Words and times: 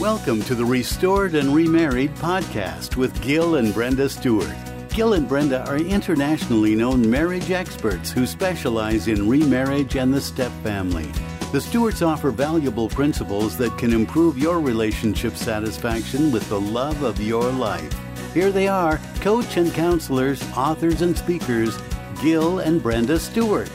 Welcome 0.00 0.40
to 0.44 0.54
the 0.54 0.64
Restored 0.64 1.34
and 1.34 1.54
Remarried 1.54 2.14
podcast 2.14 2.96
with 2.96 3.20
Gil 3.20 3.56
and 3.56 3.74
Brenda 3.74 4.08
Stewart. 4.08 4.56
Gil 4.88 5.12
and 5.12 5.28
Brenda 5.28 5.62
are 5.68 5.76
internationally 5.76 6.74
known 6.74 7.10
marriage 7.10 7.50
experts 7.50 8.10
who 8.10 8.26
specialize 8.26 9.08
in 9.08 9.28
remarriage 9.28 9.96
and 9.96 10.14
the 10.14 10.20
step 10.22 10.52
family. 10.62 11.04
The 11.52 11.60
Stewarts 11.60 12.00
offer 12.00 12.30
valuable 12.30 12.88
principles 12.88 13.58
that 13.58 13.76
can 13.76 13.92
improve 13.92 14.38
your 14.38 14.58
relationship 14.58 15.36
satisfaction 15.36 16.32
with 16.32 16.48
the 16.48 16.58
love 16.58 17.02
of 17.02 17.20
your 17.20 17.52
life. 17.52 17.94
Here 18.32 18.50
they 18.50 18.68
are, 18.68 18.96
coach 19.16 19.58
and 19.58 19.70
counselors, 19.74 20.42
authors 20.56 21.02
and 21.02 21.14
speakers, 21.14 21.76
Gil 22.22 22.60
and 22.60 22.82
Brenda 22.82 23.20
Stewart. 23.20 23.68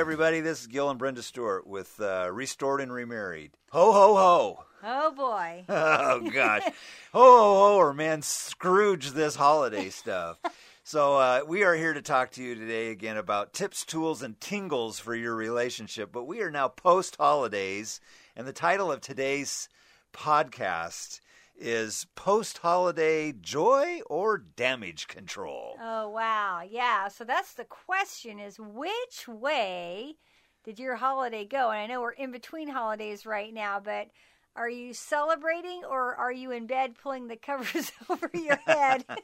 Everybody. 0.00 0.40
This 0.40 0.62
is 0.62 0.66
Gil 0.66 0.88
and 0.88 0.98
Brenda 0.98 1.22
Stewart 1.22 1.66
with 1.66 2.00
uh, 2.00 2.30
Restored 2.32 2.80
and 2.80 2.90
Remarried. 2.90 3.52
Ho, 3.70 3.92
ho, 3.92 4.16
ho. 4.16 4.64
Oh 4.82 5.12
boy. 5.12 5.66
Oh, 5.68 6.20
gosh. 6.32 6.62
ho, 6.64 6.70
ho, 7.12 7.54
ho, 7.54 7.76
or 7.76 7.92
man, 7.92 8.22
Scrooge 8.22 9.10
this 9.10 9.34
holiday 9.36 9.90
stuff. 9.90 10.38
So, 10.84 11.18
uh, 11.18 11.40
we 11.46 11.64
are 11.64 11.74
here 11.74 11.92
to 11.92 12.00
talk 12.00 12.30
to 12.32 12.42
you 12.42 12.54
today 12.54 12.90
again 12.90 13.18
about 13.18 13.52
tips, 13.52 13.84
tools, 13.84 14.22
and 14.22 14.40
tingles 14.40 14.98
for 14.98 15.14
your 15.14 15.36
relationship. 15.36 16.10
But 16.12 16.24
we 16.24 16.40
are 16.40 16.50
now 16.50 16.68
post 16.68 17.16
holidays, 17.20 18.00
and 18.34 18.46
the 18.46 18.54
title 18.54 18.90
of 18.90 19.02
today's 19.02 19.68
podcast 20.14 21.20
is 21.60 22.06
Post 22.16 22.58
Holiday 22.58 23.32
Joy 23.32 24.00
or 24.08 24.38
Damage 24.38 25.06
Control. 25.06 25.76
Oh 25.80 26.08
wow. 26.08 26.62
Yeah. 26.68 27.08
So 27.08 27.24
that's 27.24 27.54
the 27.54 27.64
question 27.64 28.40
is 28.40 28.58
which 28.58 29.28
way 29.28 30.16
did 30.64 30.78
your 30.78 30.96
holiday 30.96 31.44
go? 31.44 31.70
And 31.70 31.80
I 31.80 31.86
know 31.86 32.00
we're 32.00 32.12
in 32.12 32.32
between 32.32 32.68
holidays 32.68 33.26
right 33.26 33.52
now, 33.52 33.78
but 33.78 34.08
are 34.56 34.70
you 34.70 34.94
celebrating 34.94 35.82
or 35.88 36.14
are 36.16 36.32
you 36.32 36.50
in 36.50 36.66
bed 36.66 36.94
pulling 37.00 37.28
the 37.28 37.36
covers 37.36 37.92
over 38.08 38.30
your 38.34 38.58
head? 38.66 39.04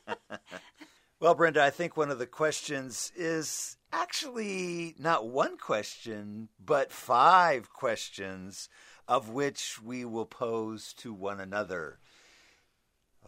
Well, 1.19 1.35
Brenda, 1.35 1.65
I 1.65 1.71
think 1.71 1.97
one 1.97 2.11
of 2.11 2.19
the 2.19 2.27
questions 2.27 3.11
is 3.17 3.79
actually 3.91 4.95
not 4.99 5.27
one 5.27 5.57
question, 5.57 6.51
but 6.63 6.93
five 6.93 7.71
questions, 7.71 8.69
of 9.09 9.31
which 9.31 9.81
we 9.83 10.05
will 10.05 10.27
pose 10.27 10.93
to 10.99 11.15
one 11.15 11.41
another. 11.41 12.01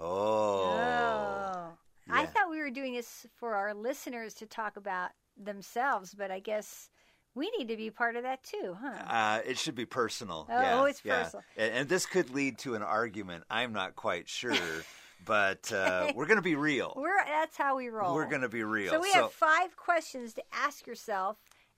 Oh. 0.01 0.79
oh. 0.81 1.73
I 2.11 2.27
thought 2.27 2.51
we 2.51 2.61
were 2.61 2.71
doing 2.71 2.95
this 2.95 3.27
for 3.37 3.55
our 3.55 3.75
listeners 3.75 4.35
to 4.35 4.47
talk 4.47 4.77
about 4.77 5.11
themselves, 5.37 6.15
but 6.15 6.31
I 6.31 6.41
guess 6.41 6.89
we 7.35 7.51
need 7.57 7.69
to 7.69 7.77
be 7.77 7.91
part 7.91 8.17
of 8.17 8.23
that 8.23 8.43
too, 8.43 8.77
huh? 8.81 9.03
Uh, 9.07 9.41
it 9.47 9.59
should 9.59 9.75
be 9.75 9.85
personal. 9.85 10.47
Oh, 10.51 10.61
yeah, 10.61 10.81
oh, 10.81 10.85
it's 10.85 11.01
yeah. 11.05 11.23
personal. 11.23 11.45
And, 11.57 11.75
and 11.75 11.89
this 11.89 12.07
could 12.07 12.31
lead 12.31 12.59
to 12.59 12.75
an 12.75 12.83
argument. 12.83 13.45
I'm 13.51 13.73
not 13.73 13.95
quite 13.97 14.29
sure, 14.29 14.57
but 15.25 15.73
uh, 15.73 16.13
we're 16.17 16.27
going 16.27 16.37
to 16.39 16.43
be 16.43 16.57
real. 16.57 16.95
We're 16.97 17.25
that's 17.25 17.57
how 17.57 17.77
we 17.77 17.89
roll. 17.89 18.15
We're 18.15 18.29
going 18.29 18.43
to 18.43 18.49
be 18.49 18.65
real. 18.65 18.91
So 18.91 19.01
we 19.01 19.13
have 19.13 19.33
five 19.33 19.77
questions 19.77 20.35
to 20.35 20.43
ask 20.53 20.87
yourself 20.87 21.37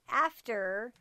after 0.09 0.93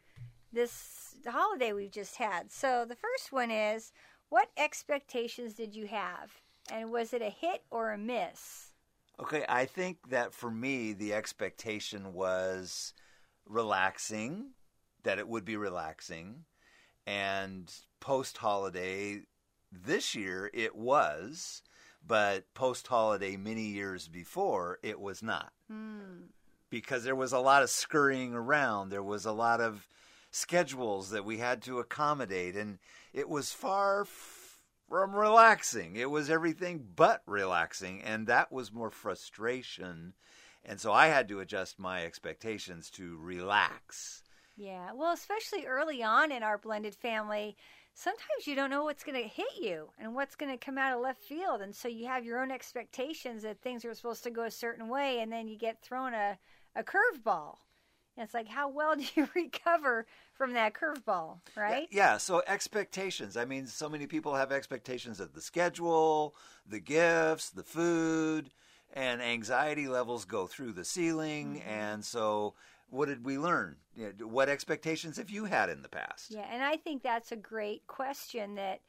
this 0.52 1.14
holiday 1.26 1.72
we've 1.72 1.92
just 1.92 2.16
had. 2.16 2.50
So 2.50 2.84
the 2.86 2.96
first 2.96 3.32
one 3.32 3.50
is 3.50 3.92
what 4.28 4.48
expectations 4.56 5.54
did 5.54 5.74
you 5.74 5.86
have? 5.86 6.40
And 6.70 6.90
was 6.90 7.12
it 7.12 7.22
a 7.22 7.30
hit 7.30 7.62
or 7.70 7.90
a 7.90 7.98
miss? 7.98 8.70
Okay, 9.20 9.44
I 9.48 9.66
think 9.66 10.10
that 10.10 10.32
for 10.32 10.50
me, 10.50 10.92
the 10.92 11.12
expectation 11.12 12.14
was 12.14 12.94
relaxing, 13.46 14.52
that 15.02 15.18
it 15.18 15.28
would 15.28 15.44
be 15.44 15.56
relaxing. 15.56 16.44
And 17.06 17.72
post 17.98 18.38
holiday, 18.38 19.22
this 19.70 20.14
year 20.14 20.50
it 20.54 20.74
was, 20.74 21.62
but 22.06 22.44
post 22.54 22.86
holiday, 22.86 23.36
many 23.36 23.66
years 23.66 24.08
before, 24.08 24.78
it 24.82 25.00
was 25.00 25.22
not. 25.22 25.52
Hmm. 25.70 26.28
Because 26.70 27.04
there 27.04 27.16
was 27.16 27.32
a 27.32 27.40
lot 27.40 27.62
of 27.62 27.70
scurrying 27.70 28.32
around, 28.32 28.90
there 28.90 29.02
was 29.02 29.26
a 29.26 29.32
lot 29.32 29.60
of 29.60 29.86
schedules 30.30 31.10
that 31.10 31.24
we 31.24 31.38
had 31.38 31.62
to 31.62 31.80
accommodate, 31.80 32.56
and 32.56 32.78
it 33.12 33.28
was 33.28 33.52
far 33.52 34.02
f- 34.02 34.39
from 34.90 35.14
relaxing. 35.14 35.94
It 35.94 36.10
was 36.10 36.28
everything 36.28 36.84
but 36.96 37.22
relaxing, 37.24 38.02
and 38.02 38.26
that 38.26 38.50
was 38.50 38.72
more 38.72 38.90
frustration. 38.90 40.14
And 40.64 40.80
so 40.80 40.92
I 40.92 41.06
had 41.06 41.28
to 41.28 41.38
adjust 41.38 41.78
my 41.78 42.04
expectations 42.04 42.90
to 42.90 43.16
relax. 43.18 44.24
Yeah. 44.56 44.90
Well, 44.92 45.12
especially 45.12 45.64
early 45.64 46.02
on 46.02 46.32
in 46.32 46.42
our 46.42 46.58
blended 46.58 46.96
family, 46.96 47.56
sometimes 47.94 48.46
you 48.46 48.56
don't 48.56 48.68
know 48.68 48.82
what's 48.82 49.04
going 49.04 49.22
to 49.22 49.28
hit 49.28 49.52
you 49.60 49.90
and 49.96 50.12
what's 50.12 50.34
going 50.34 50.50
to 50.50 50.58
come 50.62 50.76
out 50.76 50.92
of 50.92 51.00
left 51.00 51.22
field. 51.22 51.62
And 51.62 51.74
so 51.74 51.86
you 51.86 52.08
have 52.08 52.24
your 52.24 52.42
own 52.42 52.50
expectations 52.50 53.44
that 53.44 53.62
things 53.62 53.84
are 53.84 53.94
supposed 53.94 54.24
to 54.24 54.30
go 54.30 54.42
a 54.42 54.50
certain 54.50 54.88
way, 54.88 55.20
and 55.20 55.30
then 55.30 55.46
you 55.46 55.56
get 55.56 55.80
thrown 55.80 56.14
a, 56.14 56.36
a 56.74 56.82
curveball. 56.82 57.58
And 58.20 58.26
it's 58.26 58.34
like, 58.34 58.48
how 58.48 58.68
well 58.68 58.96
do 58.96 59.04
you 59.14 59.26
recover 59.34 60.06
from 60.34 60.52
that 60.52 60.74
curveball, 60.74 61.38
right? 61.56 61.88
Yeah, 61.90 62.18
so 62.18 62.42
expectations. 62.46 63.34
I 63.34 63.46
mean, 63.46 63.66
so 63.66 63.88
many 63.88 64.06
people 64.06 64.34
have 64.34 64.52
expectations 64.52 65.20
of 65.20 65.32
the 65.32 65.40
schedule, 65.40 66.36
the 66.66 66.80
gifts, 66.80 67.48
the 67.48 67.62
food, 67.62 68.50
and 68.92 69.22
anxiety 69.22 69.88
levels 69.88 70.26
go 70.26 70.46
through 70.46 70.72
the 70.72 70.84
ceiling. 70.84 71.62
And 71.66 72.04
so, 72.04 72.52
what 72.90 73.08
did 73.08 73.24
we 73.24 73.38
learn? 73.38 73.76
What 74.22 74.50
expectations 74.50 75.16
have 75.16 75.30
you 75.30 75.46
had 75.46 75.70
in 75.70 75.80
the 75.80 75.88
past? 75.88 76.30
Yeah, 76.30 76.46
and 76.52 76.62
I 76.62 76.76
think 76.76 77.02
that's 77.02 77.32
a 77.32 77.36
great 77.36 77.86
question 77.86 78.54
that 78.56 78.80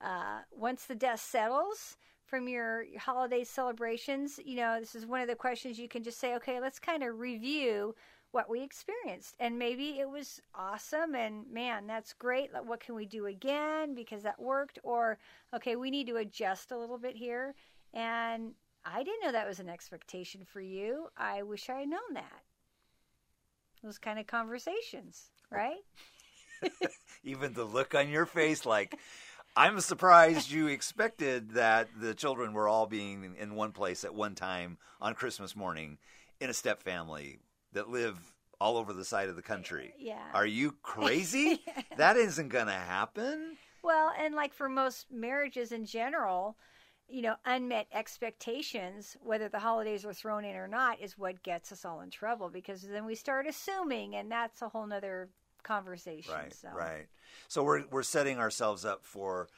uh, 0.00 0.42
once 0.52 0.84
the 0.84 0.94
dust 0.94 1.28
settles 1.28 1.96
from 2.24 2.48
your 2.48 2.84
holiday 2.98 3.42
celebrations, 3.42 4.38
you 4.44 4.56
know, 4.56 4.78
this 4.78 4.94
is 4.94 5.06
one 5.06 5.22
of 5.22 5.28
the 5.28 5.34
questions 5.34 5.76
you 5.76 5.88
can 5.88 6.04
just 6.04 6.20
say, 6.20 6.36
okay, 6.36 6.60
let's 6.60 6.78
kind 6.78 7.02
of 7.02 7.18
review 7.18 7.96
what 8.32 8.50
we 8.50 8.62
experienced. 8.62 9.34
And 9.40 9.58
maybe 9.58 9.98
it 9.98 10.08
was 10.08 10.40
awesome 10.54 11.14
and 11.14 11.50
man, 11.50 11.86
that's 11.86 12.12
great. 12.12 12.50
What 12.64 12.80
can 12.80 12.94
we 12.94 13.06
do 13.06 13.26
again 13.26 13.94
because 13.94 14.22
that 14.22 14.40
worked? 14.40 14.78
Or, 14.82 15.18
okay, 15.54 15.76
we 15.76 15.90
need 15.90 16.06
to 16.08 16.16
adjust 16.16 16.70
a 16.70 16.78
little 16.78 16.98
bit 16.98 17.16
here. 17.16 17.54
And 17.94 18.52
I 18.84 19.02
didn't 19.02 19.22
know 19.22 19.32
that 19.32 19.48
was 19.48 19.60
an 19.60 19.68
expectation 19.68 20.42
for 20.44 20.60
you. 20.60 21.08
I 21.16 21.42
wish 21.42 21.70
I 21.70 21.80
had 21.80 21.88
known 21.88 22.14
that. 22.14 22.42
Those 23.82 23.98
kind 23.98 24.18
of 24.18 24.26
conversations, 24.26 25.30
right? 25.50 25.84
Even 27.24 27.52
the 27.52 27.64
look 27.64 27.94
on 27.94 28.08
your 28.08 28.26
face, 28.26 28.64
like, 28.64 28.98
I'm 29.56 29.80
surprised 29.80 30.50
you 30.50 30.66
expected 30.66 31.52
that 31.52 31.88
the 31.98 32.14
children 32.14 32.52
were 32.52 32.68
all 32.68 32.86
being 32.86 33.34
in 33.38 33.54
one 33.54 33.72
place 33.72 34.04
at 34.04 34.14
one 34.14 34.34
time 34.34 34.78
on 35.00 35.14
Christmas 35.14 35.56
morning 35.56 35.98
in 36.40 36.50
a 36.50 36.54
step 36.54 36.82
family 36.82 37.38
that 37.72 37.88
live 37.88 38.18
all 38.60 38.76
over 38.76 38.92
the 38.92 39.04
side 39.04 39.28
of 39.28 39.36
the 39.36 39.42
country. 39.42 39.94
Yeah. 39.98 40.24
Are 40.32 40.46
you 40.46 40.72
crazy? 40.82 41.62
that 41.96 42.16
isn't 42.16 42.48
going 42.48 42.66
to 42.66 42.72
happen. 42.72 43.56
Well, 43.82 44.12
and 44.18 44.34
like 44.34 44.52
for 44.52 44.68
most 44.68 45.06
marriages 45.10 45.72
in 45.72 45.84
general, 45.84 46.56
you 47.08 47.22
know, 47.22 47.36
unmet 47.44 47.86
expectations, 47.92 49.16
whether 49.22 49.48
the 49.48 49.58
holidays 49.58 50.04
are 50.04 50.12
thrown 50.12 50.44
in 50.44 50.56
or 50.56 50.66
not, 50.66 51.00
is 51.00 51.16
what 51.16 51.42
gets 51.42 51.70
us 51.70 51.84
all 51.84 52.00
in 52.00 52.10
trouble 52.10 52.48
because 52.48 52.82
then 52.82 53.04
we 53.06 53.14
start 53.14 53.46
assuming, 53.46 54.16
and 54.16 54.30
that's 54.30 54.62
a 54.62 54.68
whole 54.68 54.86
nother 54.86 55.28
conversation. 55.62 56.32
Right, 56.32 56.54
so. 56.54 56.68
right. 56.74 57.06
So 57.48 57.62
we're 57.62 57.84
we're 57.90 58.02
setting 58.02 58.38
ourselves 58.38 58.84
up 58.84 59.04
for 59.04 59.48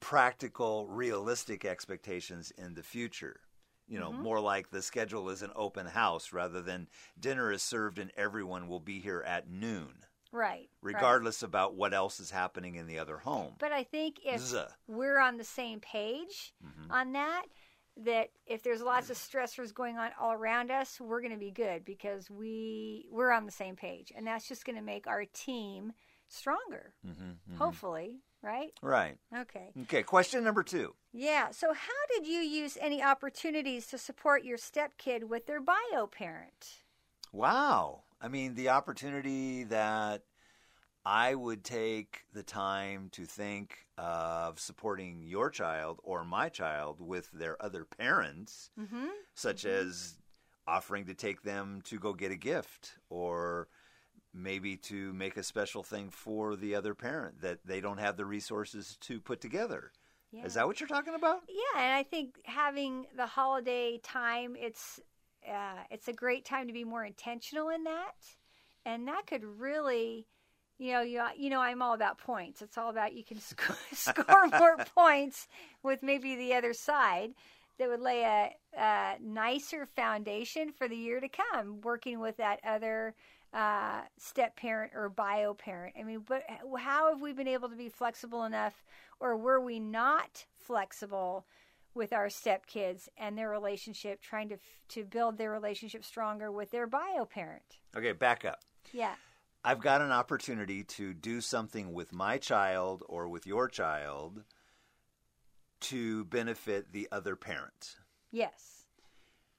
practical, 0.00 0.88
realistic 0.88 1.64
expectations 1.64 2.52
in 2.58 2.74
the 2.74 2.82
future. 2.82 3.40
You 3.86 3.98
know, 3.98 4.10
mm-hmm. 4.10 4.22
more 4.22 4.40
like 4.40 4.70
the 4.70 4.82
schedule 4.82 5.28
is 5.30 5.42
an 5.42 5.50
open 5.54 5.86
house 5.86 6.32
rather 6.32 6.62
than 6.62 6.88
dinner 7.18 7.52
is 7.52 7.62
served 7.62 7.98
and 7.98 8.10
everyone 8.16 8.68
will 8.68 8.80
be 8.80 9.00
here 9.00 9.22
at 9.26 9.50
noon, 9.50 9.92
Right. 10.32 10.68
right. 10.80 10.94
regardless 10.94 11.42
about 11.42 11.74
what 11.74 11.92
else 11.92 12.18
is 12.18 12.30
happening 12.30 12.76
in 12.76 12.86
the 12.86 12.98
other 12.98 13.18
home. 13.18 13.54
But 13.58 13.72
I 13.72 13.84
think 13.84 14.16
if 14.24 14.40
Zuh. 14.40 14.68
we're 14.86 15.18
on 15.18 15.36
the 15.36 15.44
same 15.44 15.80
page 15.80 16.54
mm-hmm. 16.64 16.90
on 16.90 17.12
that, 17.12 17.44
that 17.96 18.30
if 18.46 18.62
there's 18.62 18.80
lots 18.82 19.10
of 19.10 19.16
stressors 19.16 19.72
going 19.72 19.98
on 19.98 20.10
all 20.20 20.32
around 20.32 20.70
us, 20.70 21.00
we're 21.00 21.20
going 21.20 21.32
to 21.32 21.38
be 21.38 21.52
good 21.52 21.84
because 21.84 22.28
we 22.30 23.06
we're 23.10 23.30
on 23.30 23.46
the 23.46 23.52
same 23.52 23.76
page, 23.76 24.12
and 24.16 24.26
that's 24.26 24.48
just 24.48 24.64
going 24.64 24.76
to 24.76 24.82
make 24.82 25.06
our 25.06 25.24
team 25.26 25.92
stronger. 26.28 26.94
Mm-hmm, 27.06 27.56
Hopefully, 27.56 28.20
right? 28.44 28.72
Right. 28.82 29.16
Okay. 29.36 29.70
Okay, 29.82 30.02
question 30.02 30.44
number 30.44 30.62
2. 30.62 30.94
Yeah. 31.12 31.50
So, 31.50 31.72
how 31.72 32.02
did 32.14 32.26
you 32.26 32.40
use 32.40 32.76
any 32.80 33.02
opportunities 33.02 33.86
to 33.88 33.98
support 33.98 34.44
your 34.44 34.58
stepkid 34.58 35.24
with 35.24 35.46
their 35.46 35.60
bio 35.60 36.06
parent? 36.06 36.82
Wow. 37.32 38.02
I 38.20 38.28
mean, 38.28 38.54
the 38.54 38.68
opportunity 38.68 39.64
that 39.64 40.22
I 41.04 41.34
would 41.34 41.64
take 41.64 42.20
the 42.32 42.42
time 42.42 43.08
to 43.12 43.24
think 43.24 43.76
of 43.98 44.58
supporting 44.58 45.22
your 45.22 45.50
child 45.50 46.00
or 46.02 46.24
my 46.24 46.48
child 46.48 47.00
with 47.00 47.30
their 47.32 47.62
other 47.62 47.84
parents, 47.84 48.70
Mm-hmm. 48.80 49.06
such 49.34 49.64
as 49.64 50.14
offering 50.66 51.04
to 51.06 51.14
take 51.14 51.42
them 51.42 51.80
to 51.84 51.98
go 51.98 52.14
get 52.14 52.32
a 52.32 52.36
gift 52.36 52.94
or 53.10 53.68
maybe 54.34 54.76
to 54.76 55.12
make 55.12 55.36
a 55.36 55.42
special 55.42 55.82
thing 55.82 56.10
for 56.10 56.56
the 56.56 56.74
other 56.74 56.94
parent 56.94 57.40
that 57.40 57.58
they 57.64 57.80
don't 57.80 57.98
have 57.98 58.16
the 58.16 58.24
resources 58.24 58.96
to 59.00 59.20
put 59.20 59.40
together. 59.40 59.92
Yeah. 60.32 60.44
Is 60.44 60.54
that 60.54 60.66
what 60.66 60.80
you're 60.80 60.88
talking 60.88 61.14
about? 61.14 61.42
Yeah, 61.48 61.80
and 61.80 61.94
I 61.94 62.02
think 62.02 62.40
having 62.44 63.06
the 63.16 63.26
holiday 63.26 63.98
time, 64.02 64.56
it's 64.58 64.98
uh, 65.48 65.82
it's 65.90 66.08
a 66.08 66.12
great 66.12 66.44
time 66.44 66.66
to 66.66 66.72
be 66.72 66.82
more 66.82 67.04
intentional 67.04 67.68
in 67.68 67.84
that, 67.84 68.14
and 68.84 69.06
that 69.06 69.26
could 69.26 69.44
really, 69.44 70.26
you 70.78 70.92
know, 70.92 71.02
you 71.02 71.22
you 71.36 71.50
know, 71.50 71.60
I'm 71.60 71.82
all 71.82 71.94
about 71.94 72.18
points. 72.18 72.62
It's 72.62 72.76
all 72.76 72.90
about 72.90 73.14
you 73.14 73.22
can 73.22 73.40
score, 73.40 73.76
score 73.92 74.48
more 74.58 74.76
points 74.96 75.46
with 75.84 76.02
maybe 76.02 76.34
the 76.34 76.54
other 76.54 76.72
side 76.72 77.34
that 77.78 77.88
would 77.88 78.00
lay 78.00 78.22
a, 78.22 78.50
a 78.80 79.14
nicer 79.20 79.86
foundation 79.86 80.72
for 80.72 80.88
the 80.88 80.96
year 80.96 81.20
to 81.20 81.28
come, 81.28 81.80
working 81.82 82.18
with 82.18 82.36
that 82.38 82.60
other 82.66 83.14
uh, 83.54 84.00
step 84.18 84.56
parent 84.56 84.92
or 84.94 85.08
bio 85.08 85.54
parent. 85.54 85.94
I 85.98 86.02
mean, 86.02 86.24
but 86.26 86.42
how 86.78 87.10
have 87.10 87.22
we 87.22 87.32
been 87.32 87.48
able 87.48 87.68
to 87.68 87.76
be 87.76 87.88
flexible 87.88 88.44
enough, 88.44 88.82
or 89.20 89.36
were 89.36 89.60
we 89.60 89.78
not 89.78 90.44
flexible 90.56 91.46
with 91.94 92.12
our 92.12 92.28
step 92.28 92.66
kids 92.66 93.08
and 93.16 93.38
their 93.38 93.48
relationship, 93.48 94.20
trying 94.20 94.48
to 94.48 94.58
to 94.88 95.04
build 95.04 95.38
their 95.38 95.52
relationship 95.52 96.04
stronger 96.04 96.50
with 96.50 96.72
their 96.72 96.88
bio 96.88 97.24
parent? 97.24 97.78
Okay, 97.96 98.12
back 98.12 98.44
up. 98.44 98.58
Yeah. 98.92 99.14
I've 99.64 99.80
got 99.80 100.02
an 100.02 100.10
opportunity 100.10 100.82
to 100.84 101.14
do 101.14 101.40
something 101.40 101.94
with 101.94 102.12
my 102.12 102.36
child 102.36 103.02
or 103.08 103.28
with 103.28 103.46
your 103.46 103.68
child 103.68 104.42
to 105.80 106.24
benefit 106.26 106.92
the 106.92 107.08
other 107.10 107.36
parent. 107.36 107.96
Yes. 108.30 108.84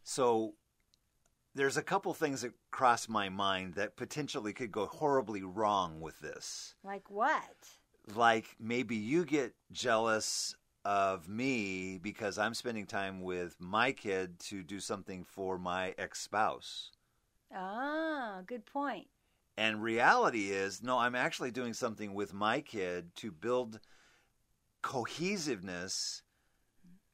So 0.03 0.53
there's 1.55 1.77
a 1.77 1.81
couple 1.81 2.13
things 2.13 2.41
that 2.41 2.51
cross 2.69 3.07
my 3.07 3.29
mind 3.29 3.75
that 3.75 3.95
potentially 3.95 4.53
could 4.53 4.71
go 4.71 4.85
horribly 4.85 5.41
wrong 5.41 6.01
with 6.01 6.19
this. 6.19 6.75
Like 6.83 7.09
what? 7.09 7.55
Like 8.13 8.55
maybe 8.59 8.95
you 8.97 9.25
get 9.25 9.53
jealous 9.71 10.55
of 10.83 11.27
me 11.27 11.97
because 11.97 12.37
I'm 12.37 12.53
spending 12.53 12.85
time 12.85 13.21
with 13.21 13.55
my 13.59 13.93
kid 13.93 14.37
to 14.41 14.61
do 14.61 14.79
something 14.79 15.23
for 15.23 15.57
my 15.57 15.95
ex 15.97 16.21
spouse. 16.21 16.91
Ah, 17.53 18.41
good 18.45 18.65
point. 18.65 19.07
And 19.57 19.81
reality 19.81 20.51
is, 20.51 20.83
no, 20.83 20.99
I'm 20.99 21.15
actually 21.15 21.51
doing 21.51 21.73
something 21.73 22.13
with 22.13 22.33
my 22.33 22.59
kid 22.59 23.15
to 23.15 23.31
build 23.31 23.79
cohesiveness 24.81 26.21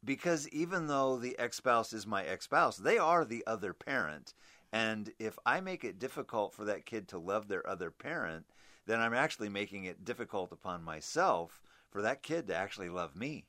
because 0.03 0.47
even 0.49 0.87
though 0.87 1.17
the 1.17 1.37
ex 1.37 1.57
spouse 1.57 1.93
is 1.93 2.07
my 2.07 2.23
ex 2.23 2.45
spouse, 2.45 2.77
they 2.77 2.97
are 2.97 3.25
the 3.25 3.43
other 3.45 3.73
parent. 3.73 4.33
And 4.73 5.11
if 5.19 5.37
I 5.45 5.59
make 5.61 5.83
it 5.83 5.99
difficult 5.99 6.53
for 6.53 6.65
that 6.65 6.85
kid 6.85 7.07
to 7.09 7.17
love 7.17 7.47
their 7.47 7.67
other 7.67 7.91
parent, 7.91 8.45
then 8.85 8.99
I'm 8.99 9.13
actually 9.13 9.49
making 9.49 9.83
it 9.85 10.05
difficult 10.05 10.51
upon 10.51 10.83
myself 10.83 11.61
for 11.89 12.01
that 12.01 12.23
kid 12.23 12.47
to 12.47 12.55
actually 12.55 12.89
love 12.89 13.15
me 13.15 13.45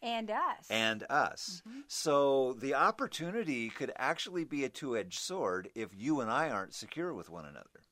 And 0.00 0.30
us. 0.30 0.66
and 0.70 1.04
us. 1.10 1.62
Mm-hmm. 1.68 1.80
So 1.88 2.52
the 2.54 2.74
opportunity 2.74 3.68
could 3.68 3.92
actually 3.96 4.44
be 4.44 4.64
a 4.64 4.68
two 4.68 4.96
edged 4.96 5.18
sword 5.18 5.70
if 5.74 5.90
you 5.94 6.20
and 6.20 6.30
I 6.30 6.50
aren't 6.50 6.74
secure 6.74 7.12
with 7.12 7.28
one 7.28 7.44
another. 7.44 7.82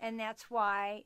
And 0.00 0.18
that's 0.18 0.50
why 0.50 1.04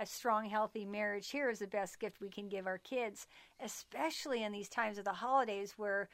a 0.00 0.06
strong, 0.06 0.48
healthy 0.48 0.84
marriage 0.84 1.30
here 1.30 1.50
is 1.50 1.58
the 1.58 1.66
best 1.66 1.98
gift 1.98 2.20
we 2.20 2.28
can 2.28 2.48
give 2.48 2.66
our 2.66 2.78
kids, 2.78 3.26
especially 3.60 4.42
in 4.42 4.52
these 4.52 4.68
times 4.68 4.98
of 4.98 5.04
the 5.04 5.12
holidays 5.12 5.74
where 5.76 6.08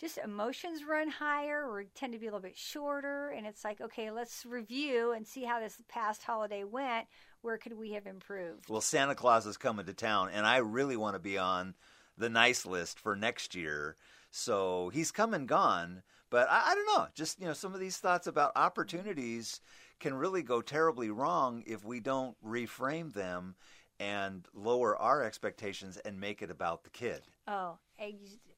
just 0.00 0.18
emotions 0.18 0.82
run 0.88 1.08
higher 1.08 1.68
or 1.68 1.84
tend 1.94 2.12
to 2.12 2.18
be 2.18 2.26
a 2.26 2.30
little 2.30 2.40
bit 2.40 2.56
shorter. 2.56 3.28
And 3.28 3.46
it's 3.46 3.64
like, 3.64 3.80
okay, 3.80 4.10
let's 4.10 4.46
review 4.46 5.12
and 5.12 5.26
see 5.26 5.44
how 5.44 5.60
this 5.60 5.76
past 5.88 6.22
holiday 6.22 6.64
went. 6.64 7.06
Where 7.42 7.58
could 7.58 7.76
we 7.76 7.92
have 7.92 8.06
improved? 8.06 8.68
Well, 8.68 8.80
Santa 8.80 9.14
Claus 9.14 9.46
is 9.46 9.56
coming 9.56 9.86
to 9.86 9.94
town, 9.94 10.30
and 10.32 10.46
I 10.46 10.58
really 10.58 10.96
want 10.96 11.14
to 11.14 11.20
be 11.20 11.38
on 11.38 11.74
the 12.16 12.28
nice 12.28 12.66
list 12.66 12.98
for 12.98 13.14
next 13.16 13.54
year. 13.54 13.96
So 14.30 14.90
he's 14.92 15.10
come 15.10 15.34
and 15.34 15.48
gone, 15.48 16.02
but 16.30 16.48
I, 16.50 16.70
I 16.70 16.74
don't 16.74 16.86
know. 16.86 17.08
Just 17.14 17.40
you 17.40 17.46
know, 17.46 17.52
some 17.52 17.74
of 17.74 17.80
these 17.80 17.96
thoughts 17.96 18.26
about 18.26 18.52
opportunities 18.56 19.60
can 20.00 20.14
really 20.14 20.42
go 20.42 20.60
terribly 20.60 21.10
wrong 21.10 21.62
if 21.66 21.84
we 21.84 22.00
don't 22.00 22.36
reframe 22.44 23.12
them 23.12 23.54
and 24.00 24.48
lower 24.54 24.96
our 24.96 25.22
expectations 25.22 25.98
and 25.98 26.18
make 26.18 26.40
it 26.40 26.50
about 26.50 26.84
the 26.84 26.90
kid. 26.90 27.20
Oh, 27.46 27.78
I, 28.00 28.14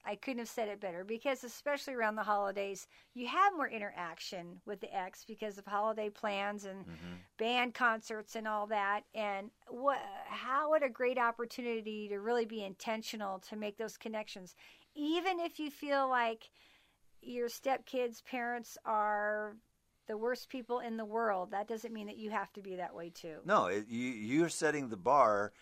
I 0.07 0.15
couldn't 0.15 0.39
have 0.39 0.49
said 0.49 0.69
it 0.69 0.81
better 0.81 1.03
because, 1.03 1.43
especially 1.43 1.95
around 1.95 2.15
the 2.15 2.23
holidays, 2.23 2.87
you 3.13 3.27
have 3.27 3.57
more 3.57 3.69
interaction 3.69 4.61
with 4.67 4.81
the 4.81 4.97
ex 4.97 5.25
because 5.25 5.59
of 5.59 5.67
holiday 5.67 6.11
plans 6.11 6.65
and 6.65 6.87
mm-hmm. 6.87 7.15
band 7.39 7.75
concerts 7.75 8.37
and 8.37 8.47
all 8.47 8.69
that. 8.69 9.01
And 9.17 9.51
what, 9.67 9.99
how, 10.27 10.71
what 10.71 10.85
a 10.85 10.89
great 10.89 11.19
opportunity 11.19 12.09
to 12.09 12.21
really 12.21 12.47
be 12.47 12.63
intentional 12.63 13.41
to 13.49 13.57
make 13.57 13.77
those 13.77 13.97
connections. 13.97 14.55
Even 14.95 15.41
if 15.41 15.59
you 15.59 15.73
feel 15.73 16.09
like 16.09 16.51
your 17.21 17.49
stepkids' 17.49 18.25
parents 18.25 18.79
are 18.85 19.57
the 20.13 20.19
worst 20.19 20.51
people 20.51 20.81
in 20.81 20.99
the 20.99 21.07
world, 21.07 21.53
that 21.53 21.67
doesn't 21.67 21.95
mean 21.95 22.07
that 22.07 22.19
you 22.19 22.29
have 22.31 22.53
to 22.53 22.61
be 22.61 22.77
that 22.77 22.95
way 22.95 23.09
too. 23.09 23.37
No, 23.47 23.67
it, 23.69 23.87
you 23.89 24.11
you're 24.11 24.51
setting 24.51 24.91
the 24.91 24.97
bar, 24.99 25.55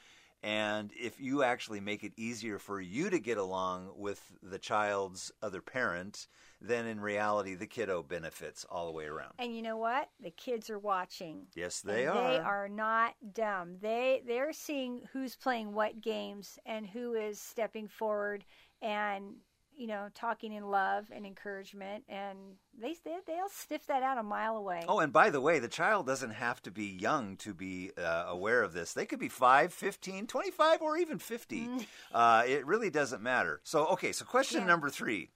and 0.42 0.90
if 0.98 1.20
you 1.20 1.44
actually 1.44 1.78
make 1.78 2.02
it 2.02 2.12
easier 2.16 2.58
for 2.58 2.80
you 2.80 3.10
to 3.10 3.20
get 3.20 3.38
along 3.38 3.92
with 3.94 4.20
the 4.42 4.58
child's 4.58 5.30
other 5.40 5.60
parent, 5.60 6.26
then 6.60 6.84
in 6.86 6.98
reality 6.98 7.54
the 7.54 7.68
kiddo 7.68 8.02
benefits 8.02 8.66
all 8.68 8.86
the 8.86 8.92
way 8.92 9.04
around. 9.04 9.34
And 9.38 9.54
you 9.54 9.62
know 9.62 9.76
what? 9.76 10.08
The 10.20 10.32
kids 10.32 10.68
are 10.68 10.80
watching. 10.80 11.46
Yes, 11.54 11.80
they 11.80 12.06
and 12.06 12.18
are. 12.18 12.32
They 12.32 12.38
are 12.40 12.68
not 12.68 13.14
dumb. 13.32 13.76
They 13.80 14.24
they're 14.26 14.52
seeing 14.52 15.02
who's 15.12 15.36
playing 15.36 15.74
what 15.74 16.00
games 16.00 16.58
and 16.66 16.84
who 16.84 17.14
is 17.14 17.40
stepping 17.40 17.86
forward 17.86 18.44
and 18.82 19.34
you 19.80 19.86
know 19.86 20.08
talking 20.14 20.52
in 20.52 20.68
love 20.70 21.06
and 21.10 21.24
encouragement 21.24 22.04
and 22.06 22.36
they 22.78 22.94
they 23.02 23.16
they'll 23.26 23.48
sniff 23.50 23.86
that 23.86 24.02
out 24.02 24.18
a 24.18 24.22
mile 24.22 24.58
away. 24.58 24.82
Oh, 24.86 24.98
and 24.98 25.10
by 25.10 25.30
the 25.30 25.40
way, 25.40 25.58
the 25.58 25.68
child 25.68 26.06
doesn't 26.06 26.32
have 26.32 26.60
to 26.62 26.70
be 26.70 26.84
young 26.84 27.36
to 27.38 27.54
be 27.54 27.90
uh, 27.96 28.26
aware 28.28 28.62
of 28.62 28.74
this. 28.74 28.92
They 28.92 29.06
could 29.06 29.18
be 29.18 29.28
5, 29.28 29.72
15, 29.72 30.26
25, 30.26 30.82
or 30.82 30.96
even 30.98 31.18
50. 31.18 31.68
Uh, 32.12 32.42
it 32.46 32.66
really 32.66 32.90
doesn't 32.90 33.22
matter. 33.22 33.60
So, 33.64 33.86
okay, 33.88 34.12
so 34.12 34.24
question 34.24 34.60
Mm. 34.60 34.64
Yeah. 34.64 34.66
number 34.66 34.90
three. 34.90 35.30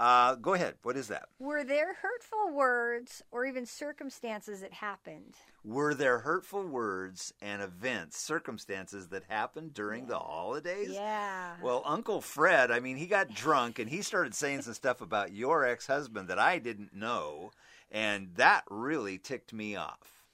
Uh, 0.00 0.36
go 0.36 0.54
ahead. 0.54 0.74
What 0.82 0.96
is 0.96 1.08
that? 1.08 1.28
Were 1.40 1.64
there 1.64 1.94
hurtful 1.94 2.54
words 2.54 3.20
or 3.32 3.44
even 3.44 3.66
circumstances 3.66 4.60
that 4.60 4.72
happened? 4.72 5.34
Were 5.64 5.92
there 5.92 6.20
hurtful 6.20 6.64
words 6.64 7.32
and 7.42 7.60
events, 7.60 8.16
circumstances 8.16 9.08
that 9.08 9.24
happened 9.28 9.74
during 9.74 10.06
the 10.06 10.18
holidays? 10.18 10.90
Yeah. 10.92 11.56
Well, 11.60 11.82
Uncle 11.84 12.20
Fred, 12.20 12.70
I 12.70 12.78
mean, 12.78 12.96
he 12.96 13.06
got 13.06 13.34
drunk 13.34 13.80
and 13.80 13.90
he 13.90 14.02
started 14.02 14.34
saying 14.34 14.62
some 14.62 14.74
stuff 14.74 15.00
about 15.00 15.32
your 15.32 15.64
ex 15.64 15.88
husband 15.88 16.28
that 16.28 16.38
I 16.38 16.58
didn't 16.58 16.94
know, 16.94 17.50
and 17.90 18.30
that 18.36 18.62
really 18.70 19.18
ticked 19.18 19.52
me 19.52 19.74
off. 19.74 20.26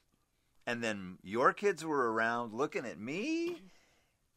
And 0.67 0.83
then 0.83 1.17
your 1.23 1.53
kids 1.53 1.83
were 1.83 2.13
around 2.13 2.53
looking 2.53 2.85
at 2.85 2.99
me. 2.99 3.61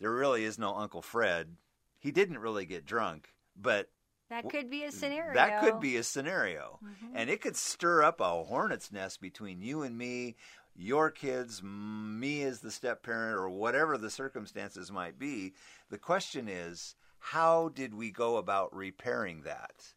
There 0.01 0.11
really 0.11 0.45
is 0.45 0.59
no 0.59 0.75
Uncle 0.75 1.03
Fred. 1.03 1.57
He 1.99 2.13
didn't 2.13 2.39
really 2.39 2.65
get 2.65 2.87
drunk, 2.87 3.29
but 3.57 3.91
that 4.31 4.49
could 4.49 4.71
be 4.71 4.85
a 4.85 4.93
scenario. 4.93 5.35
that 5.35 5.61
could 5.63 5.81
be 5.81 5.97
a 5.97 6.03
scenario. 6.03 6.79
And 7.15 7.31
it 7.31 7.41
could 7.41 7.57
stir 7.57 8.03
up 8.03 8.21
a 8.21 8.45
hornet's 8.45 8.93
nest 8.93 9.21
between 9.21 9.63
you 9.63 9.83
and 9.83 9.97
me, 9.97 10.37
your 10.77 11.11
kids, 11.11 11.63
me 11.63 12.43
as 12.43 12.61
the 12.61 12.71
step 12.71 13.03
parent, 13.03 13.37
or 13.39 13.49
whatever 13.49 13.99
the 13.99 14.11
circumstances 14.11 14.93
might 14.93 15.19
be. 15.19 15.55
The 15.91 15.99
question 15.99 16.49
is, 16.49 16.95
how 17.19 17.71
did 17.71 17.95
we 17.95 18.11
go 18.11 18.37
about 18.37 18.75
repairing 18.75 19.43
that? 19.43 19.95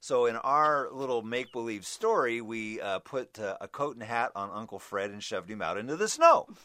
So, 0.00 0.26
in 0.26 0.34
our 0.36 0.88
little 0.90 1.22
make 1.22 1.52
believe 1.52 1.86
story, 1.86 2.40
we 2.40 2.80
uh, 2.80 2.98
put 3.00 3.38
uh, 3.38 3.56
a 3.60 3.68
coat 3.68 3.94
and 3.94 4.02
hat 4.02 4.32
on 4.34 4.50
Uncle 4.52 4.80
Fred 4.80 5.10
and 5.10 5.22
shoved 5.22 5.48
him 5.48 5.62
out 5.62 5.78
into 5.78 5.94
the 5.94 6.08
snow. 6.08 6.48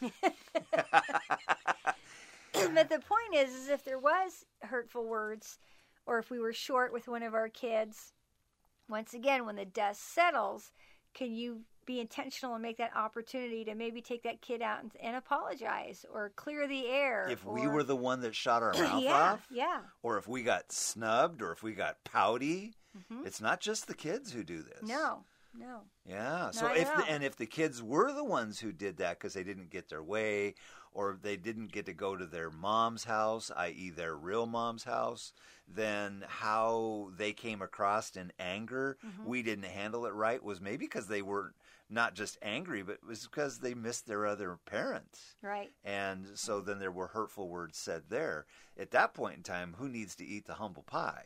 but 2.52 2.88
the 2.88 2.98
point 2.98 3.34
is, 3.34 3.54
is 3.54 3.68
if 3.68 3.84
there 3.84 4.00
was 4.00 4.44
hurtful 4.62 5.04
words, 5.04 5.58
or 6.08 6.18
if 6.18 6.30
we 6.30 6.40
were 6.40 6.54
short 6.54 6.90
with 6.90 7.06
one 7.06 7.22
of 7.22 7.34
our 7.34 7.50
kids, 7.50 8.14
once 8.88 9.12
again, 9.12 9.44
when 9.44 9.56
the 9.56 9.66
dust 9.66 10.14
settles, 10.14 10.72
can 11.14 11.34
you 11.34 11.60
be 11.84 12.00
intentional 12.00 12.54
and 12.54 12.62
make 12.62 12.78
that 12.78 12.96
opportunity 12.96 13.64
to 13.64 13.74
maybe 13.74 14.00
take 14.00 14.22
that 14.22 14.40
kid 14.40 14.62
out 14.62 14.82
and, 14.82 14.92
and 15.02 15.16
apologize 15.16 16.06
or 16.12 16.32
clear 16.34 16.66
the 16.66 16.86
air? 16.86 17.28
If 17.30 17.44
we 17.44 17.66
were 17.66 17.82
the 17.82 17.94
one 17.94 18.22
that 18.22 18.34
shot 18.34 18.62
our 18.62 18.72
mouth 18.78 19.02
yeah, 19.02 19.32
off, 19.32 19.46
yeah, 19.50 19.80
or 20.02 20.16
if 20.16 20.26
we 20.26 20.42
got 20.42 20.72
snubbed, 20.72 21.42
or 21.42 21.52
if 21.52 21.62
we 21.62 21.74
got 21.74 22.02
pouty, 22.04 22.72
mm-hmm. 22.96 23.26
it's 23.26 23.42
not 23.42 23.60
just 23.60 23.86
the 23.86 23.94
kids 23.94 24.32
who 24.32 24.42
do 24.42 24.62
this. 24.62 24.82
no, 24.82 25.24
No. 25.54 25.82
Yeah. 26.06 26.50
So 26.52 26.68
if 26.68 26.88
the, 26.96 27.04
and 27.06 27.22
if 27.22 27.36
the 27.36 27.46
kids 27.46 27.82
were 27.82 28.12
the 28.12 28.24
ones 28.24 28.58
who 28.58 28.72
did 28.72 28.96
that 28.96 29.18
because 29.18 29.34
they 29.34 29.44
didn't 29.44 29.68
get 29.68 29.90
their 29.90 30.02
way, 30.02 30.54
or 30.92 31.18
they 31.20 31.36
didn't 31.36 31.72
get 31.72 31.86
to 31.86 31.92
go 31.92 32.16
to 32.16 32.26
their 32.26 32.50
mom's 32.50 33.04
house, 33.04 33.50
i.e., 33.56 33.90
their 33.90 34.14
real 34.16 34.46
mom's 34.46 34.84
house, 34.84 35.32
then 35.66 36.24
how 36.26 37.10
they 37.16 37.32
came 37.32 37.62
across 37.62 38.16
in 38.16 38.32
anger, 38.38 38.96
Mm-hmm. 39.06 39.28
we 39.28 39.42
didn't 39.42 39.64
handle 39.64 40.06
it 40.06 40.12
right, 40.14 40.42
was 40.42 40.60
maybe 40.60 40.86
because 40.86 41.06
they 41.08 41.22
were 41.22 41.54
not 41.90 42.14
just 42.14 42.38
angry, 42.42 42.82
but 42.82 42.94
it 43.02 43.06
was 43.06 43.24
because 43.26 43.58
they 43.58 43.74
missed 43.74 44.06
their 44.06 44.26
other 44.26 44.58
parents. 44.66 45.36
Right. 45.42 45.70
And 45.84 46.26
so 46.34 46.60
then 46.60 46.78
there 46.78 46.90
were 46.92 47.06
hurtful 47.08 47.48
words 47.48 47.78
said 47.78 48.02
there. 48.08 48.46
At 48.78 48.90
that 48.90 49.14
point 49.14 49.36
in 49.36 49.42
time, 49.42 49.74
who 49.78 49.88
needs 49.88 50.14
to 50.16 50.26
eat 50.26 50.46
the 50.46 50.54
humble 50.54 50.82
pie? 50.82 51.24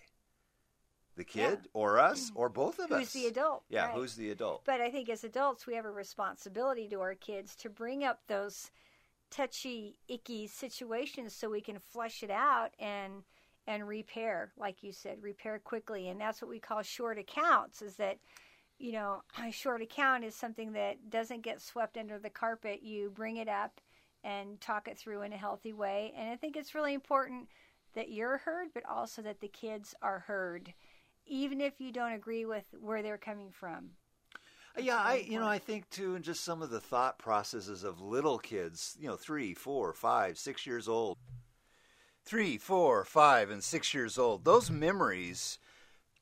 The 1.17 1.25
kid 1.25 1.69
or 1.75 1.99
us 1.99 2.33
or 2.35 2.49
both 2.49 2.79
of 2.79 2.91
us? 2.91 3.13
Who's 3.13 3.23
the 3.23 3.27
adult? 3.29 3.65
Yeah, 3.69 3.89
Right. 3.89 3.97
who's 3.97 4.15
the 4.17 4.31
adult? 4.31 4.65
But 4.65 4.81
I 4.81 4.91
think 4.91 5.11
as 5.11 5.25
adults, 5.25 5.67
we 5.67 5.75
have 5.75 5.85
a 5.85 5.91
responsibility 5.91 6.89
to 6.89 7.01
our 7.01 7.15
kids 7.15 7.55
to 7.57 7.69
bring 7.69 8.03
up 8.03 8.21
those 8.29 8.71
touchy, 9.33 9.97
icky 10.09 10.47
situations 10.47 11.35
so 11.35 11.51
we 11.51 11.61
can 11.61 11.79
flush 11.79 12.23
it 12.23 12.31
out 12.31 12.71
and 12.79 13.25
and 13.67 13.87
repair, 13.87 14.53
like 14.59 14.83
you 14.83 14.93
said, 14.93 15.23
repair 15.23 15.61
quickly. 15.61 16.09
And 16.09 16.21
that's 16.21 16.43
what 16.43 16.51
we 16.51 16.59
call 16.59 16.83
short 16.83 17.19
accounts. 17.19 17.81
Is 17.81 17.97
that 17.97 18.19
you 18.79 18.93
know 18.93 19.23
a 19.43 19.51
short 19.51 19.83
account 19.83 20.25
is 20.25 20.35
something 20.35 20.73
that 20.73 21.11
doesn't 21.11 21.43
get 21.43 21.61
swept 21.61 21.97
under 21.97 22.19
the 22.19 22.31
carpet. 22.31 22.83
You 22.83 23.11
bring 23.15 23.39
it 23.39 23.49
up 23.49 23.81
and 24.25 24.61
talk 24.61 24.87
it 24.89 24.99
through 24.99 25.23
in 25.23 25.33
a 25.33 25.37
healthy 25.37 25.73
way. 25.73 26.13
And 26.17 26.31
I 26.31 26.37
think 26.37 26.57
it's 26.57 26.75
really 26.75 26.95
important 26.95 27.49
that 27.95 28.11
you're 28.11 28.39
heard, 28.39 28.69
but 28.73 28.85
also 28.89 29.23
that 29.23 29.41
the 29.41 29.49
kids 29.49 29.95
are 30.03 30.21
heard, 30.21 30.73
even 31.27 31.61
if 31.61 31.81
you 31.81 31.93
don't 31.93 32.13
agree 32.13 32.45
with 32.45 32.65
where 32.81 33.03
they're 33.03 33.19
coming 33.19 33.51
from. 33.51 33.91
Yeah, 34.79 34.99
I 34.99 35.25
you 35.29 35.39
know 35.39 35.47
I 35.47 35.59
think 35.59 35.91
too, 35.91 36.15
and 36.15 36.25
just 36.25 36.45
some 36.45 36.63
of 36.63 36.71
the 36.71 36.81
thought 36.81 37.19
processes 37.19 37.85
of 37.85 38.01
little 38.01 38.39
kids, 38.39 38.97
you 38.99 39.07
know, 39.07 39.17
three, 39.17 39.55
four, 39.55 39.93
five, 39.93 40.39
six 40.39 40.67
years 40.67 40.89
old, 40.89 41.19
three, 42.25 42.57
four, 42.57 43.05
five, 43.05 43.51
and 43.51 43.63
six 43.63 43.93
years 43.93 44.19
old. 44.19 44.45
Those 44.45 44.71
memories 44.71 45.59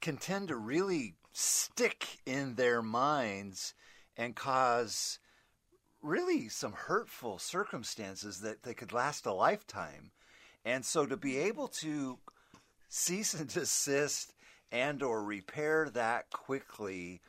can 0.01 0.17
tend 0.17 0.49
to 0.49 0.57
really 0.57 1.15
stick 1.33 2.19
in 2.27 2.57
their 2.57 2.83
minds 2.83 3.75
and 4.17 4.35
cause 4.35 5.19
really 6.03 6.49
some 6.49 6.73
hurtful 6.73 7.39
circumstances 7.39 8.41
that 8.41 8.63
they 8.63 8.75
could 8.75 8.93
last 8.93 9.27
a 9.27 9.33
lifetime. 9.33 10.11
And 10.65 10.85
so 10.85 11.07
to 11.07 11.17
be 11.17 11.39
able 11.39 11.69
to 11.69 12.19
cease 12.89 13.35
and 13.35 13.49
desist 13.53 14.35
and 14.73 15.03
or 15.03 15.23
repair 15.23 15.89
that 15.91 16.31
quickly 16.31 17.21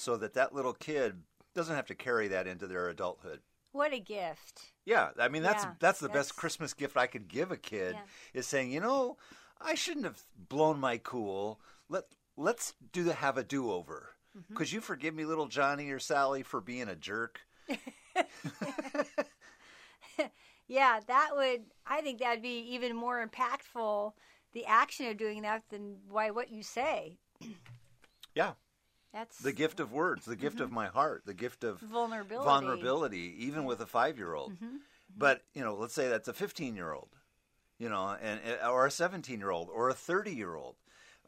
so 0.00 0.16
that 0.16 0.34
that 0.34 0.54
little 0.54 0.72
kid 0.74 1.22
doesn't 1.54 1.74
have 1.76 1.86
to 1.86 1.94
carry 1.94 2.28
that 2.28 2.46
into 2.46 2.66
their 2.66 2.88
adulthood. 2.88 3.40
What 3.72 3.92
a 3.92 4.00
gift. 4.00 4.72
Yeah, 4.84 5.10
I 5.18 5.28
mean 5.28 5.42
that's 5.42 5.64
Yeah, 5.64 5.72
that's 5.78 6.00
the 6.00 6.08
that's- 6.08 6.26
best 6.28 6.36
Christmas 6.36 6.74
gift 6.74 6.96
I 6.96 7.06
could 7.06 7.28
give 7.28 7.50
a 7.52 7.56
kid 7.56 7.94
Yeah. 7.94 8.00
is 8.40 8.46
saying, 8.46 8.72
you 8.72 8.80
know, 8.80 9.16
I 9.60 9.74
shouldn't 9.74 10.06
have 10.06 10.22
blown 10.36 10.80
my 10.80 10.98
cool. 10.98 11.60
Let 11.88 12.04
let's 12.36 12.74
do 12.92 13.04
the 13.04 13.14
have 13.14 13.36
a 13.38 13.44
do 13.44 13.70
over. 13.70 14.10
Mm-hmm. 14.36 14.54
Could 14.54 14.72
you 14.72 14.80
forgive 14.80 15.14
me, 15.14 15.24
little 15.24 15.46
Johnny 15.48 15.90
or 15.90 15.98
Sally, 15.98 16.42
for 16.42 16.60
being 16.60 16.88
a 16.88 16.94
jerk? 16.96 17.40
Yeah, 20.68 21.00
that 21.08 21.30
would, 21.34 21.62
I 21.84 22.00
think 22.00 22.20
that'd 22.20 22.42
be 22.44 22.60
even 22.74 22.94
more 22.94 23.26
impactful, 23.26 24.12
the 24.52 24.64
action 24.66 25.06
of 25.06 25.16
doing 25.16 25.42
that, 25.42 25.64
than 25.68 25.96
why 26.08 26.30
what 26.30 26.48
you 26.48 26.62
say. 26.62 27.18
Yeah, 28.36 28.52
That's 29.12 29.38
the 29.38 29.52
gift 29.52 29.80
of 29.80 29.92
words, 29.92 30.24
the 30.24 30.36
gift 30.36 30.60
of 30.60 30.70
my 30.70 30.86
heart, 30.86 31.22
the 31.26 31.34
gift 31.34 31.64
of 31.64 31.80
vulnerability. 31.80 32.44
vulnerability, 32.44 33.34
even 33.46 33.64
with 33.64 33.80
a 33.80 33.86
five 33.86 34.18
year 34.18 34.34
old. 34.34 34.52
Mm-hmm. 34.52 34.76
But 35.16 35.42
you 35.54 35.64
know, 35.64 35.74
let's 35.74 35.94
say 35.94 36.08
that's 36.08 36.28
a 36.28 36.32
fifteen 36.32 36.76
year 36.76 36.92
old, 36.92 37.08
you 37.78 37.88
know, 37.88 38.16
and 38.22 38.40
or 38.68 38.86
a 38.86 38.90
seventeen 38.90 39.40
year 39.40 39.50
old 39.50 39.68
or 39.68 39.88
a 39.88 39.94
thirty 39.94 40.32
year 40.32 40.54
old. 40.54 40.76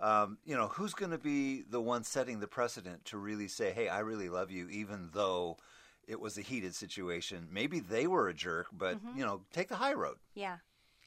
Um, 0.00 0.38
you 0.44 0.56
know, 0.56 0.68
who's 0.68 0.94
going 0.94 1.10
to 1.12 1.18
be 1.18 1.62
the 1.62 1.80
one 1.80 2.02
setting 2.02 2.40
the 2.40 2.46
precedent 2.46 3.04
to 3.06 3.18
really 3.18 3.48
say, 3.48 3.72
"Hey, 3.72 3.88
I 3.88 4.00
really 4.00 4.28
love 4.28 4.50
you," 4.50 4.68
even 4.68 5.10
though 5.12 5.58
it 6.06 6.20
was 6.20 6.38
a 6.38 6.42
heated 6.42 6.74
situation. 6.74 7.48
Maybe 7.52 7.78
they 7.80 8.06
were 8.06 8.28
a 8.28 8.34
jerk, 8.34 8.66
but 8.72 8.96
Mm-hmm. 8.96 9.18
you 9.18 9.24
know, 9.24 9.42
take 9.52 9.68
the 9.68 9.76
high 9.76 9.92
road. 9.94 10.16
Yeah, 10.34 10.56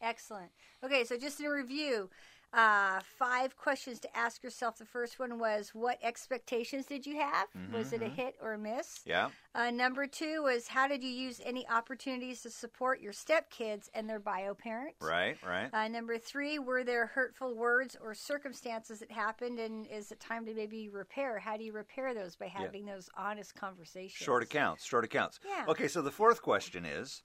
excellent. 0.02 0.52
Okay, 0.84 1.04
so 1.04 1.18
just 1.18 1.40
in 1.40 1.48
review, 1.48 2.10
uh, 2.54 3.02
five 3.18 3.58
questions 3.58 4.00
to 4.00 4.18
ask 4.18 4.42
yourself. 4.42 4.78
The 4.78 4.86
first 4.86 5.20
one 5.20 5.40
was, 5.40 5.72
what 5.74 6.00
expectations 6.02 6.86
did 6.86 7.06
you 7.06 7.18
have? 7.20 7.48
Was 7.74 7.92
it 7.92 8.02
a 8.02 8.08
hit 8.08 8.36
or 8.42 8.54
a 8.54 8.58
miss? 8.58 9.02
Yeah, 9.06 9.30
Uh, 9.54 9.72
number 9.72 10.08
two 10.08 10.44
was, 10.44 10.68
how 10.68 10.88
did 10.88 11.04
you 11.04 11.10
use 11.10 11.42
any 11.44 11.68
opportunities 11.68 12.42
to 12.44 12.50
support 12.50 13.02
your 13.02 13.12
stepkids 13.12 13.90
and 13.94 14.10
their 14.10 14.20
bio 14.20 14.54
parents? 14.54 15.02
right, 15.02 15.36
right. 15.46 15.70
Uh, 15.74 15.90
number 15.90 16.18
three, 16.18 16.58
were 16.58 16.86
there 16.86 17.08
hurtful 17.08 17.56
words 17.56 17.98
or 18.02 18.14
circumstances 18.14 19.00
that 19.00 19.12
happened, 19.12 19.60
and 19.60 19.86
is 19.88 20.12
it 20.14 20.22
time 20.22 20.46
to 20.46 20.54
maybe 20.54 20.88
repair? 20.88 21.40
How 21.40 21.58
do 21.58 21.64
you 21.66 21.74
repair 21.74 22.14
those 22.14 22.38
by 22.38 22.48
having 22.48 22.86
those 22.86 23.10
honest 23.18 23.54
conversations? 23.56 24.14
Short 24.14 24.44
accounts, 24.44 24.86
short 24.86 25.04
accounts. 25.04 25.42
Yeah. 25.46 25.66
Okay, 25.68 25.90
so 25.90 26.02
the 26.02 26.12
fourth 26.12 26.42
question 26.42 26.86
is 26.86 27.22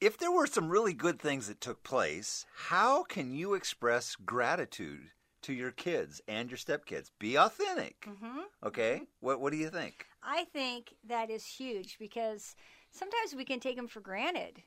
if 0.00 0.16
there 0.16 0.32
were 0.32 0.46
some 0.46 0.68
really 0.70 0.94
good 0.94 1.18
things 1.20 1.48
that 1.48 1.60
took 1.60 1.82
place, 1.82 2.46
how 2.68 3.02
can 3.02 3.34
you 3.34 3.54
express 3.54 4.16
gratitude 4.16 5.10
to 5.42 5.52
your 5.52 5.70
kids 5.70 6.20
and 6.26 6.50
your 6.50 6.58
stepkids? 6.58 7.10
Be 7.18 7.36
authentic. 7.36 8.02
Mhm. 8.02 8.44
Okay? 8.62 9.02
What 9.20 9.40
what 9.40 9.52
do 9.52 9.58
you 9.58 9.70
think? 9.70 10.06
I 10.22 10.44
think 10.44 10.94
that 11.04 11.30
is 11.30 11.44
huge 11.46 11.98
because 11.98 12.54
sometimes 12.90 13.34
we 13.34 13.44
can 13.44 13.60
take 13.60 13.76
them 13.76 13.88
for 13.88 14.00
granted. 14.00 14.62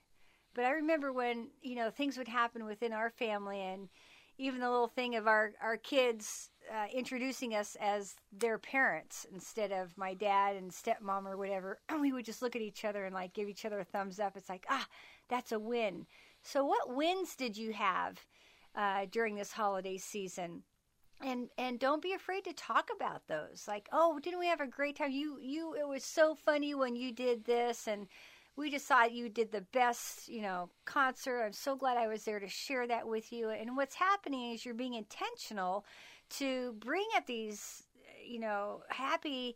But 0.55 0.65
I 0.65 0.71
remember 0.71 1.11
when 1.11 1.49
you 1.61 1.75
know 1.75 1.89
things 1.89 2.17
would 2.17 2.27
happen 2.27 2.65
within 2.65 2.93
our 2.93 3.09
family, 3.09 3.59
and 3.59 3.89
even 4.37 4.59
the 4.59 4.69
little 4.69 4.87
thing 4.87 5.15
of 5.15 5.27
our 5.27 5.53
our 5.61 5.77
kids 5.77 6.49
uh, 6.73 6.85
introducing 6.93 7.53
us 7.53 7.75
as 7.79 8.15
their 8.31 8.57
parents 8.57 9.25
instead 9.33 9.71
of 9.71 9.97
my 9.97 10.13
dad 10.13 10.55
and 10.55 10.71
stepmom 10.71 11.25
or 11.25 11.37
whatever. 11.37 11.79
and 11.89 12.01
We 12.01 12.11
would 12.11 12.25
just 12.25 12.41
look 12.41 12.55
at 12.55 12.61
each 12.61 12.85
other 12.85 13.05
and 13.05 13.13
like 13.13 13.33
give 13.33 13.49
each 13.49 13.65
other 13.65 13.79
a 13.79 13.83
thumbs 13.85 14.19
up. 14.19 14.35
It's 14.35 14.49
like 14.49 14.65
ah, 14.69 14.87
that's 15.29 15.51
a 15.51 15.59
win. 15.59 16.07
So 16.41 16.65
what 16.65 16.93
wins 16.95 17.35
did 17.35 17.57
you 17.57 17.73
have 17.73 18.25
uh, 18.75 19.05
during 19.11 19.35
this 19.35 19.53
holiday 19.53 19.97
season? 19.97 20.63
and 21.21 21.49
and 21.57 21.79
don't 21.79 22.01
be 22.01 22.13
afraid 22.13 22.43
to 22.43 22.53
talk 22.53 22.89
about 22.93 23.27
those 23.27 23.65
like 23.67 23.87
oh 23.91 24.19
didn't 24.19 24.39
we 24.39 24.47
have 24.47 24.59
a 24.61 24.67
great 24.67 24.97
time 24.97 25.11
you 25.11 25.37
you 25.41 25.73
it 25.75 25.87
was 25.87 26.03
so 26.03 26.35
funny 26.35 26.73
when 26.73 26.95
you 26.95 27.11
did 27.11 27.45
this 27.45 27.87
and 27.87 28.07
we 28.55 28.69
just 28.69 28.85
thought 28.85 29.11
you 29.11 29.29
did 29.29 29.51
the 29.51 29.61
best 29.73 30.27
you 30.29 30.41
know 30.41 30.69
concert 30.85 31.41
i'm 31.43 31.53
so 31.53 31.75
glad 31.75 31.97
i 31.97 32.07
was 32.07 32.23
there 32.23 32.39
to 32.39 32.47
share 32.47 32.87
that 32.87 33.07
with 33.07 33.31
you 33.31 33.49
and 33.49 33.75
what's 33.75 33.95
happening 33.95 34.51
is 34.53 34.65
you're 34.65 34.73
being 34.73 34.93
intentional 34.93 35.85
to 36.29 36.73
bring 36.79 37.05
up 37.15 37.25
these 37.25 37.83
you 38.25 38.39
know 38.39 38.81
happy 38.89 39.55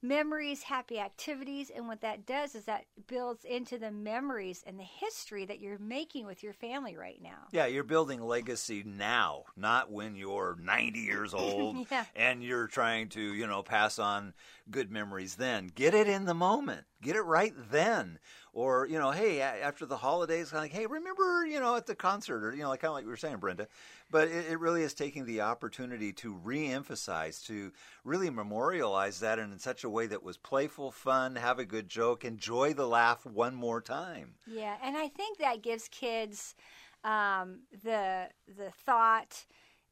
memories 0.00 0.62
happy 0.62 1.00
activities 1.00 1.70
and 1.74 1.88
what 1.88 2.00
that 2.02 2.24
does 2.24 2.54
is 2.54 2.64
that 2.64 2.84
builds 3.08 3.44
into 3.44 3.78
the 3.78 3.90
memories 3.90 4.62
and 4.64 4.78
the 4.78 4.84
history 4.84 5.44
that 5.44 5.58
you're 5.58 5.78
making 5.78 6.24
with 6.24 6.40
your 6.40 6.52
family 6.52 6.96
right 6.96 7.20
now 7.20 7.48
Yeah, 7.50 7.66
you're 7.66 7.82
building 7.82 8.20
legacy 8.22 8.84
now, 8.86 9.42
not 9.56 9.90
when 9.90 10.14
you're 10.14 10.56
90 10.62 11.00
years 11.00 11.34
old 11.34 11.78
Yeah. 11.90 12.04
and 12.14 12.44
you're 12.44 12.68
trying 12.68 13.08
to, 13.10 13.20
you 13.20 13.48
know, 13.48 13.64
pass 13.64 13.98
on 13.98 14.34
good 14.70 14.88
memories 14.88 15.34
then. 15.34 15.68
Get 15.74 15.94
it 15.94 16.06
in 16.06 16.26
the 16.26 16.34
moment. 16.34 16.86
Get 17.00 17.16
it 17.16 17.22
right 17.22 17.54
then. 17.70 18.18
Or, 18.52 18.86
you 18.86 18.98
know, 18.98 19.12
hey, 19.12 19.40
after 19.40 19.86
the 19.86 19.98
holidays, 19.98 20.50
kind 20.50 20.58
of 20.58 20.64
like, 20.64 20.72
hey, 20.72 20.86
remember, 20.86 21.46
you 21.46 21.60
know, 21.60 21.76
at 21.76 21.86
the 21.86 21.94
concert, 21.94 22.44
or, 22.44 22.52
you 22.52 22.62
know, 22.62 22.70
like 22.70 22.80
kind 22.80 22.88
of 22.88 22.94
like 22.94 23.04
we 23.04 23.10
were 23.10 23.16
saying, 23.16 23.36
Brenda. 23.36 23.68
But 24.10 24.28
it, 24.28 24.46
it 24.50 24.58
really 24.58 24.82
is 24.82 24.94
taking 24.94 25.24
the 25.24 25.42
opportunity 25.42 26.12
to 26.14 26.32
re 26.32 26.66
emphasize, 26.66 27.40
to 27.42 27.70
really 28.04 28.30
memorialize 28.30 29.20
that 29.20 29.38
and 29.38 29.52
in 29.52 29.60
such 29.60 29.84
a 29.84 29.90
way 29.90 30.08
that 30.08 30.24
was 30.24 30.36
playful, 30.36 30.90
fun, 30.90 31.36
have 31.36 31.60
a 31.60 31.64
good 31.64 31.88
joke, 31.88 32.24
enjoy 32.24 32.74
the 32.74 32.88
laugh 32.88 33.24
one 33.24 33.54
more 33.54 33.80
time. 33.80 34.34
Yeah, 34.46 34.76
and 34.82 34.96
I 34.96 35.06
think 35.06 35.38
that 35.38 35.62
gives 35.62 35.86
kids 35.88 36.56
um, 37.04 37.60
the 37.84 38.28
the 38.56 38.70
thought, 38.84 39.46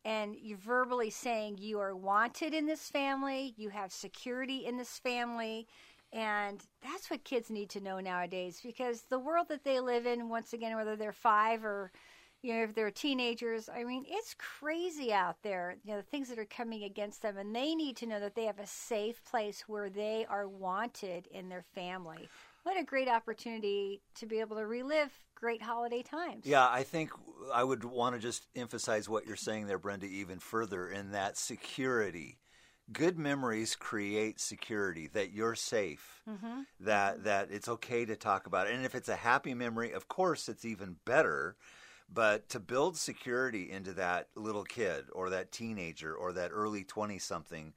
and 0.04 0.34
you're 0.40 0.58
verbally 0.58 1.10
saying 1.10 1.58
you 1.58 1.78
are 1.78 1.94
wanted 1.94 2.52
in 2.52 2.66
this 2.66 2.88
family, 2.88 3.54
you 3.56 3.68
have 3.68 3.92
security 3.92 4.66
in 4.66 4.76
this 4.76 4.98
family, 4.98 5.68
and 6.12 6.62
that's 6.82 7.10
what 7.10 7.24
kids 7.24 7.50
need 7.50 7.70
to 7.70 7.80
know 7.80 8.00
nowadays 8.00 8.60
because 8.62 9.02
the 9.02 9.18
world 9.18 9.48
that 9.48 9.64
they 9.64 9.80
live 9.80 10.06
in, 10.06 10.28
once 10.28 10.52
again, 10.52 10.76
whether 10.76 10.96
they're 10.96 11.12
five 11.12 11.64
or 11.64 11.90
you 12.42 12.54
know 12.54 12.62
if 12.62 12.74
they're 12.74 12.90
teenagers, 12.90 13.68
I 13.68 13.84
mean, 13.84 14.04
it's 14.06 14.34
crazy 14.38 15.12
out 15.12 15.36
there. 15.42 15.76
You 15.84 15.92
know, 15.92 15.98
the 15.98 16.06
things 16.06 16.28
that 16.28 16.38
are 16.38 16.44
coming 16.44 16.84
against 16.84 17.22
them, 17.22 17.36
and 17.38 17.54
they 17.54 17.74
need 17.74 17.96
to 17.98 18.06
know 18.06 18.20
that 18.20 18.34
they 18.34 18.44
have 18.44 18.58
a 18.58 18.66
safe 18.66 19.24
place 19.24 19.64
where 19.66 19.90
they 19.90 20.26
are 20.28 20.48
wanted 20.48 21.26
in 21.28 21.48
their 21.48 21.64
family 21.74 22.28
what 22.66 22.76
a 22.76 22.82
great 22.82 23.08
opportunity 23.08 24.02
to 24.16 24.26
be 24.26 24.40
able 24.40 24.56
to 24.56 24.66
relive 24.66 25.12
great 25.36 25.62
holiday 25.62 26.02
times. 26.02 26.44
Yeah, 26.44 26.66
I 26.68 26.82
think 26.82 27.12
I 27.54 27.62
would 27.62 27.84
want 27.84 28.16
to 28.16 28.20
just 28.20 28.48
emphasize 28.56 29.08
what 29.08 29.24
you're 29.24 29.36
saying 29.36 29.68
there, 29.68 29.78
Brenda, 29.78 30.06
even 30.06 30.40
further 30.40 30.88
in 30.88 31.12
that 31.12 31.36
security. 31.36 32.38
Good 32.92 33.18
memories 33.18 33.76
create 33.76 34.40
security 34.40 35.08
that 35.08 35.32
you're 35.32 35.54
safe 35.54 36.22
Mm-hmm. 36.28 36.62
that 36.80 37.24
that 37.24 37.48
it's 37.50 37.68
okay 37.68 38.04
to 38.04 38.16
talk 38.16 38.46
about 38.46 38.66
it. 38.66 38.74
And 38.74 38.84
if 38.84 38.94
it's 38.94 39.08
a 39.08 39.16
happy 39.16 39.54
memory 39.54 39.92
of 39.92 40.08
course 40.08 40.48
it's 40.48 40.64
even 40.64 40.96
better. 41.04 41.56
But 42.12 42.48
to 42.50 42.60
build 42.60 42.96
security 42.96 43.70
into 43.70 43.92
that 43.94 44.28
little 44.36 44.64
kid 44.64 45.06
or 45.12 45.30
that 45.30 45.50
teenager 45.52 46.14
or 46.14 46.32
that 46.34 46.50
early 46.52 46.84
20 46.84 47.18
something 47.18 47.72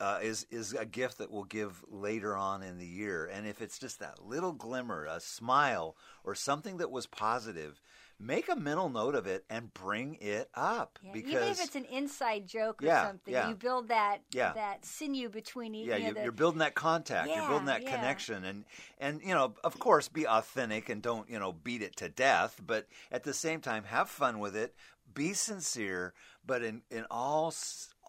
uh, 0.00 0.18
is 0.22 0.46
is 0.50 0.72
a 0.74 0.84
gift 0.84 1.18
that 1.18 1.30
we'll 1.30 1.44
give 1.44 1.84
later 1.88 2.36
on 2.36 2.62
in 2.62 2.78
the 2.78 2.86
year. 2.86 3.26
And 3.26 3.46
if 3.46 3.62
it's 3.62 3.78
just 3.78 4.00
that 4.00 4.24
little 4.24 4.52
glimmer 4.52 5.06
a 5.06 5.20
smile 5.20 5.96
or 6.24 6.34
something 6.34 6.78
that 6.78 6.90
was 6.90 7.06
positive 7.06 7.80
make 8.18 8.48
a 8.48 8.56
mental 8.56 8.88
note 8.88 9.14
of 9.14 9.26
it 9.26 9.44
and 9.50 9.72
bring 9.74 10.16
it 10.20 10.48
up 10.54 10.98
Yeah, 11.02 11.12
because 11.12 11.32
even 11.32 11.48
if 11.48 11.64
it's 11.64 11.76
an 11.76 11.84
inside 11.86 12.46
joke 12.46 12.82
or 12.82 12.86
Yeah, 12.86 13.06
something, 13.06 13.34
yeah. 13.34 13.48
you 13.48 13.54
build 13.54 13.88
that 13.88 14.18
that 14.32 14.84
sinew 14.84 15.28
between 15.28 15.74
each. 15.74 15.88
yeah, 15.88 15.96
you 15.96 16.02
know, 16.02 16.08
you, 16.08 16.14
the- 16.14 16.22
you're 16.22 16.32
building 16.32 16.58
that 16.60 16.74
contact. 16.74 17.34
you're 17.34 17.46
building 17.48 17.66
that 17.66 17.86
connection, 17.86 18.44
and 18.44 18.64
and 18.98 19.20
you 19.22 19.34
know, 19.34 19.54
of 19.64 19.78
course, 19.78 20.08
be 20.08 20.26
authentic 20.26 20.88
and 20.88 21.02
don't 21.02 21.28
you 21.28 21.38
know 21.38 21.52
beat 21.52 21.82
it 21.82 21.96
to 21.96 22.08
death. 22.08 22.60
But 22.64 22.86
at 23.10 23.24
the 23.24 23.34
same 23.34 23.60
time, 23.60 23.84
have 23.84 24.08
fun 24.08 24.38
with 24.38 24.56
it. 24.56 24.74
Be 25.14 25.32
sincere, 25.34 26.12
but 26.46 26.62
in 26.62 26.82
in 26.90 27.04
all 27.10 27.52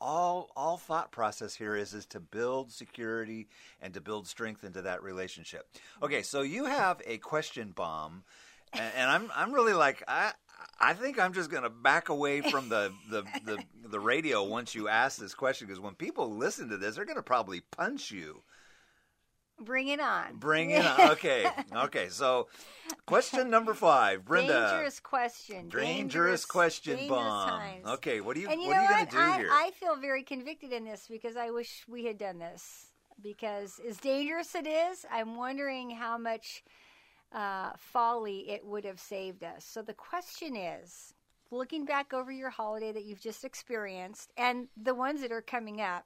all 0.01 0.49
all 0.55 0.77
thought 0.77 1.11
process 1.11 1.55
here 1.55 1.75
is 1.75 1.93
is 1.93 2.05
to 2.07 2.19
build 2.19 2.71
security 2.71 3.47
and 3.81 3.93
to 3.93 4.01
build 4.01 4.27
strength 4.27 4.63
into 4.63 4.81
that 4.81 5.03
relationship. 5.03 5.67
Okay, 6.01 6.21
so 6.21 6.41
you 6.41 6.65
have 6.65 7.01
a 7.05 7.17
question 7.19 7.71
bomb, 7.71 8.23
and, 8.73 8.91
and 8.95 9.09
I'm 9.09 9.31
I'm 9.35 9.51
really 9.53 9.73
like 9.73 10.03
I. 10.07 10.31
I 10.77 10.93
think 10.93 11.17
I'm 11.17 11.31
just 11.31 11.49
going 11.49 11.63
to 11.63 11.69
back 11.69 12.09
away 12.09 12.41
from 12.41 12.67
the, 12.67 12.91
the, 13.09 13.23
the, 13.45 13.57
the 13.87 13.99
radio 13.99 14.43
once 14.43 14.75
you 14.75 14.89
ask 14.89 15.17
this 15.17 15.33
question 15.33 15.67
because 15.67 15.79
when 15.79 15.95
people 15.95 16.35
listen 16.35 16.67
to 16.67 16.75
this, 16.77 16.95
they're 16.97 17.05
going 17.05 17.15
to 17.15 17.23
probably 17.23 17.61
punch 17.61 18.11
you. 18.11 18.43
bring 19.59 19.87
it 19.87 20.01
on. 20.01 20.35
Bring 20.37 20.71
it 20.71 20.85
on. 20.85 20.99
Okay. 21.11 21.45
Okay. 21.73 22.09
So, 22.09 22.49
question 23.05 23.49
number 23.49 23.73
five, 23.73 24.25
Brenda. 24.25 24.51
Dangerous 24.71 24.99
question. 24.99 25.69
Dangerous 25.69 26.43
question 26.45 26.97
dangerous 26.97 27.09
bomb. 27.19 27.49
times. 27.49 27.85
Okay. 27.87 28.19
What 28.19 28.35
are 28.35 28.41
you 28.41 28.49
And 28.49 28.61
you 28.61 28.67
What 28.67 28.73
know 28.75 28.79
are 28.79 28.83
you 28.83 28.89
going 28.89 29.05
to 29.05 29.11
do 29.11 29.17
I, 29.17 29.37
here? 29.37 29.49
I 29.51 29.71
feel 29.79 29.95
very 29.95 30.23
convicted 30.23 30.73
in 30.73 30.83
this 30.83 31.07
because 31.09 31.37
I 31.37 31.51
wish 31.51 31.85
we 31.87 32.03
had 32.05 32.17
done 32.17 32.39
this. 32.39 32.87
Because 33.23 33.79
as 33.87 33.97
dangerous 33.97 34.55
it 34.55 34.67
is, 34.67 35.05
I'm 35.09 35.37
wondering 35.37 35.91
how 35.91 36.17
much 36.17 36.63
uh, 37.31 37.71
folly 37.77 38.49
it 38.49 38.65
would 38.65 38.85
have 38.85 38.99
saved 38.99 39.43
us. 39.43 39.65
So 39.65 39.81
the 39.81 39.93
question 39.93 40.55
is 40.55 41.13
looking 41.51 41.85
back 41.85 42.13
over 42.13 42.31
your 42.31 42.49
holiday 42.49 42.91
that 42.91 43.05
you've 43.05 43.21
just 43.21 43.43
experienced 43.43 44.31
and 44.37 44.67
the 44.81 44.95
ones 44.95 45.21
that 45.21 45.31
are 45.31 45.41
coming 45.41 45.81
up, 45.81 46.05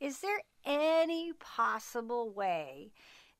is 0.00 0.20
there 0.20 0.40
any 0.64 1.32
possible 1.40 2.30
way 2.30 2.92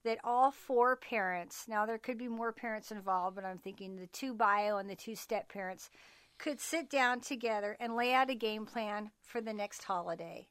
that 0.05 0.19
all 0.23 0.51
four 0.51 0.97
parents, 0.97 1.65
now 1.69 1.85
there 1.85 1.99
could 1.99 2.17
be 2.17 2.29
more 2.29 2.53
parents 2.53 2.91
involved, 2.91 3.35
but 3.35 3.45
I'm 3.45 3.59
thinking 3.59 3.97
the 3.97 4.07
two 4.07 4.35
bio 4.35 4.79
and 4.79 4.89
the 4.89 4.95
two 4.95 5.17
step 5.17 5.49
parents, 5.49 5.91
could 6.39 6.61
sit 6.61 6.89
down 6.91 7.21
together 7.21 7.77
and 7.81 7.97
lay 7.97 8.15
out 8.15 8.31
a 8.31 8.35
game 8.35 8.67
plan 8.67 9.11
for 9.23 9.41
the 9.41 9.53
next 9.53 9.83
holiday? 9.83 10.47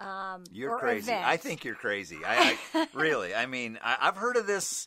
Um, 0.00 0.44
You're 0.52 0.78
crazy. 0.78 1.10
event? 1.10 1.26
I 1.26 1.36
think 1.36 1.64
you're 1.64 1.74
crazy. 1.74 2.18
I, 2.24 2.56
I 2.74 2.88
really. 2.94 3.34
I 3.34 3.46
mean, 3.46 3.78
I, 3.82 3.96
I've 4.00 4.16
heard 4.16 4.36
of 4.36 4.46
this 4.46 4.86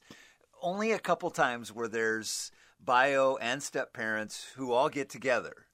only 0.61 0.91
a 0.91 0.99
couple 0.99 1.29
times 1.29 1.73
where 1.73 1.87
there's 1.87 2.51
bio 2.83 3.37
and 3.41 3.61
step 3.61 3.93
parents 3.93 4.51
who 4.55 4.71
all 4.71 4.89
get 4.89 5.09
together. 5.09 5.67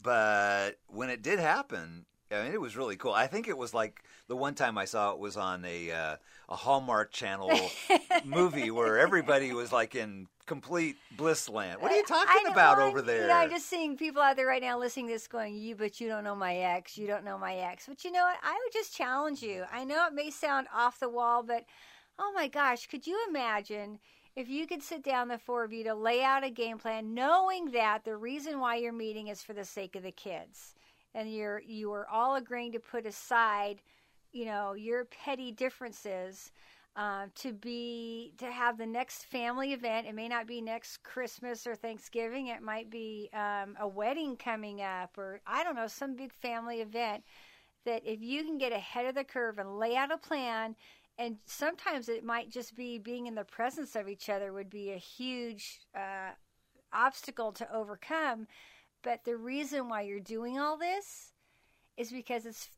But 0.00 0.78
when 0.86 1.08
it 1.10 1.22
did 1.22 1.38
happen, 1.38 2.04
I 2.30 2.42
mean, 2.42 2.52
it 2.52 2.60
was 2.60 2.76
really 2.76 2.96
cool. 2.96 3.12
I 3.12 3.26
think 3.26 3.48
it 3.48 3.56
was 3.56 3.72
like 3.72 4.02
the 4.28 4.36
one 4.36 4.54
time 4.54 4.76
I 4.76 4.84
saw 4.84 5.12
it 5.12 5.18
was 5.18 5.36
on 5.36 5.64
a 5.64 5.90
uh, 5.90 6.16
a 6.48 6.56
Hallmark 6.56 7.12
Channel 7.12 7.58
movie 8.24 8.70
where 8.70 8.98
everybody 8.98 9.52
was 9.52 9.72
like 9.72 9.94
in 9.94 10.26
complete 10.46 10.96
bliss 11.16 11.48
land. 11.48 11.80
What 11.80 11.90
are 11.92 11.96
you 11.96 12.04
talking 12.04 12.50
about 12.50 12.78
over 12.78 13.00
there? 13.00 13.22
You 13.22 13.28
know, 13.28 13.34
I'm 13.34 13.50
just 13.50 13.66
seeing 13.66 13.96
people 13.96 14.20
out 14.20 14.36
there 14.36 14.46
right 14.46 14.60
now 14.60 14.78
listening 14.78 15.06
to 15.06 15.14
this 15.14 15.26
going, 15.26 15.54
you, 15.54 15.74
but 15.74 16.00
you 16.00 16.08
don't 16.08 16.24
know 16.24 16.34
my 16.34 16.56
ex. 16.56 16.98
You 16.98 17.06
don't 17.06 17.24
know 17.24 17.38
my 17.38 17.54
ex. 17.56 17.86
But 17.86 18.04
you 18.04 18.12
know 18.12 18.22
what? 18.22 18.36
I 18.42 18.52
would 18.52 18.72
just 18.72 18.94
challenge 18.94 19.42
you. 19.42 19.64
I 19.72 19.84
know 19.84 20.06
it 20.06 20.14
may 20.14 20.30
sound 20.30 20.66
off 20.74 21.00
the 21.00 21.08
wall, 21.08 21.42
but 21.42 21.64
oh 22.18 22.32
my 22.34 22.48
gosh, 22.48 22.86
could 22.86 23.06
you 23.06 23.18
imagine 23.28 23.98
if 24.36 24.48
you 24.48 24.66
could 24.66 24.82
sit 24.82 25.02
down, 25.02 25.28
the 25.28 25.38
four 25.38 25.64
of 25.64 25.72
you, 25.72 25.84
to 25.84 25.94
lay 25.94 26.22
out 26.22 26.44
a 26.44 26.50
game 26.50 26.78
plan, 26.78 27.14
knowing 27.14 27.70
that 27.70 28.04
the 28.04 28.16
reason 28.16 28.58
why 28.58 28.76
you're 28.76 28.92
meeting 28.92 29.28
is 29.28 29.42
for 29.42 29.52
the 29.52 29.64
sake 29.64 29.94
of 29.94 30.02
the 30.02 30.10
kids, 30.10 30.74
and 31.14 31.32
you're 31.32 31.60
you 31.60 31.92
are 31.92 32.08
all 32.08 32.34
agreeing 32.34 32.72
to 32.72 32.80
put 32.80 33.06
aside, 33.06 33.80
you 34.32 34.44
know, 34.44 34.72
your 34.72 35.04
petty 35.04 35.52
differences 35.52 36.50
um, 36.96 37.30
to 37.36 37.52
be 37.52 38.32
to 38.38 38.50
have 38.50 38.78
the 38.78 38.86
next 38.86 39.24
family 39.24 39.72
event. 39.72 40.06
It 40.06 40.14
may 40.14 40.28
not 40.28 40.46
be 40.46 40.60
next 40.60 41.02
Christmas 41.02 41.66
or 41.66 41.74
Thanksgiving. 41.74 42.48
It 42.48 42.62
might 42.62 42.90
be 42.90 43.30
um, 43.32 43.76
a 43.80 43.86
wedding 43.86 44.36
coming 44.36 44.80
up, 44.80 45.16
or 45.18 45.40
I 45.46 45.64
don't 45.64 45.76
know, 45.76 45.86
some 45.86 46.16
big 46.16 46.32
family 46.32 46.80
event. 46.80 47.24
That 47.84 48.02
if 48.06 48.22
you 48.22 48.44
can 48.44 48.56
get 48.58 48.72
ahead 48.72 49.06
of 49.06 49.14
the 49.14 49.24
curve 49.24 49.58
and 49.58 49.78
lay 49.78 49.94
out 49.94 50.10
a 50.10 50.16
plan, 50.16 50.74
and 51.18 51.36
sometimes 51.46 52.08
it 52.08 52.24
might 52.24 52.50
just 52.50 52.74
be 52.74 52.98
being 52.98 53.26
in 53.26 53.34
the 53.34 53.44
presence 53.44 53.94
of 53.94 54.08
each 54.08 54.28
other 54.28 54.52
would 54.52 54.70
be 54.70 54.90
a 54.90 54.96
huge 54.96 55.80
uh, 55.94 56.32
obstacle 56.92 57.52
to 57.52 57.72
overcome. 57.72 58.46
But 59.02 59.24
the 59.24 59.36
reason 59.36 59.88
why 59.88 60.02
you're 60.02 60.20
doing 60.20 60.58
all 60.58 60.76
this 60.76 61.32
is 61.96 62.10
because 62.10 62.46
it's 62.46 62.70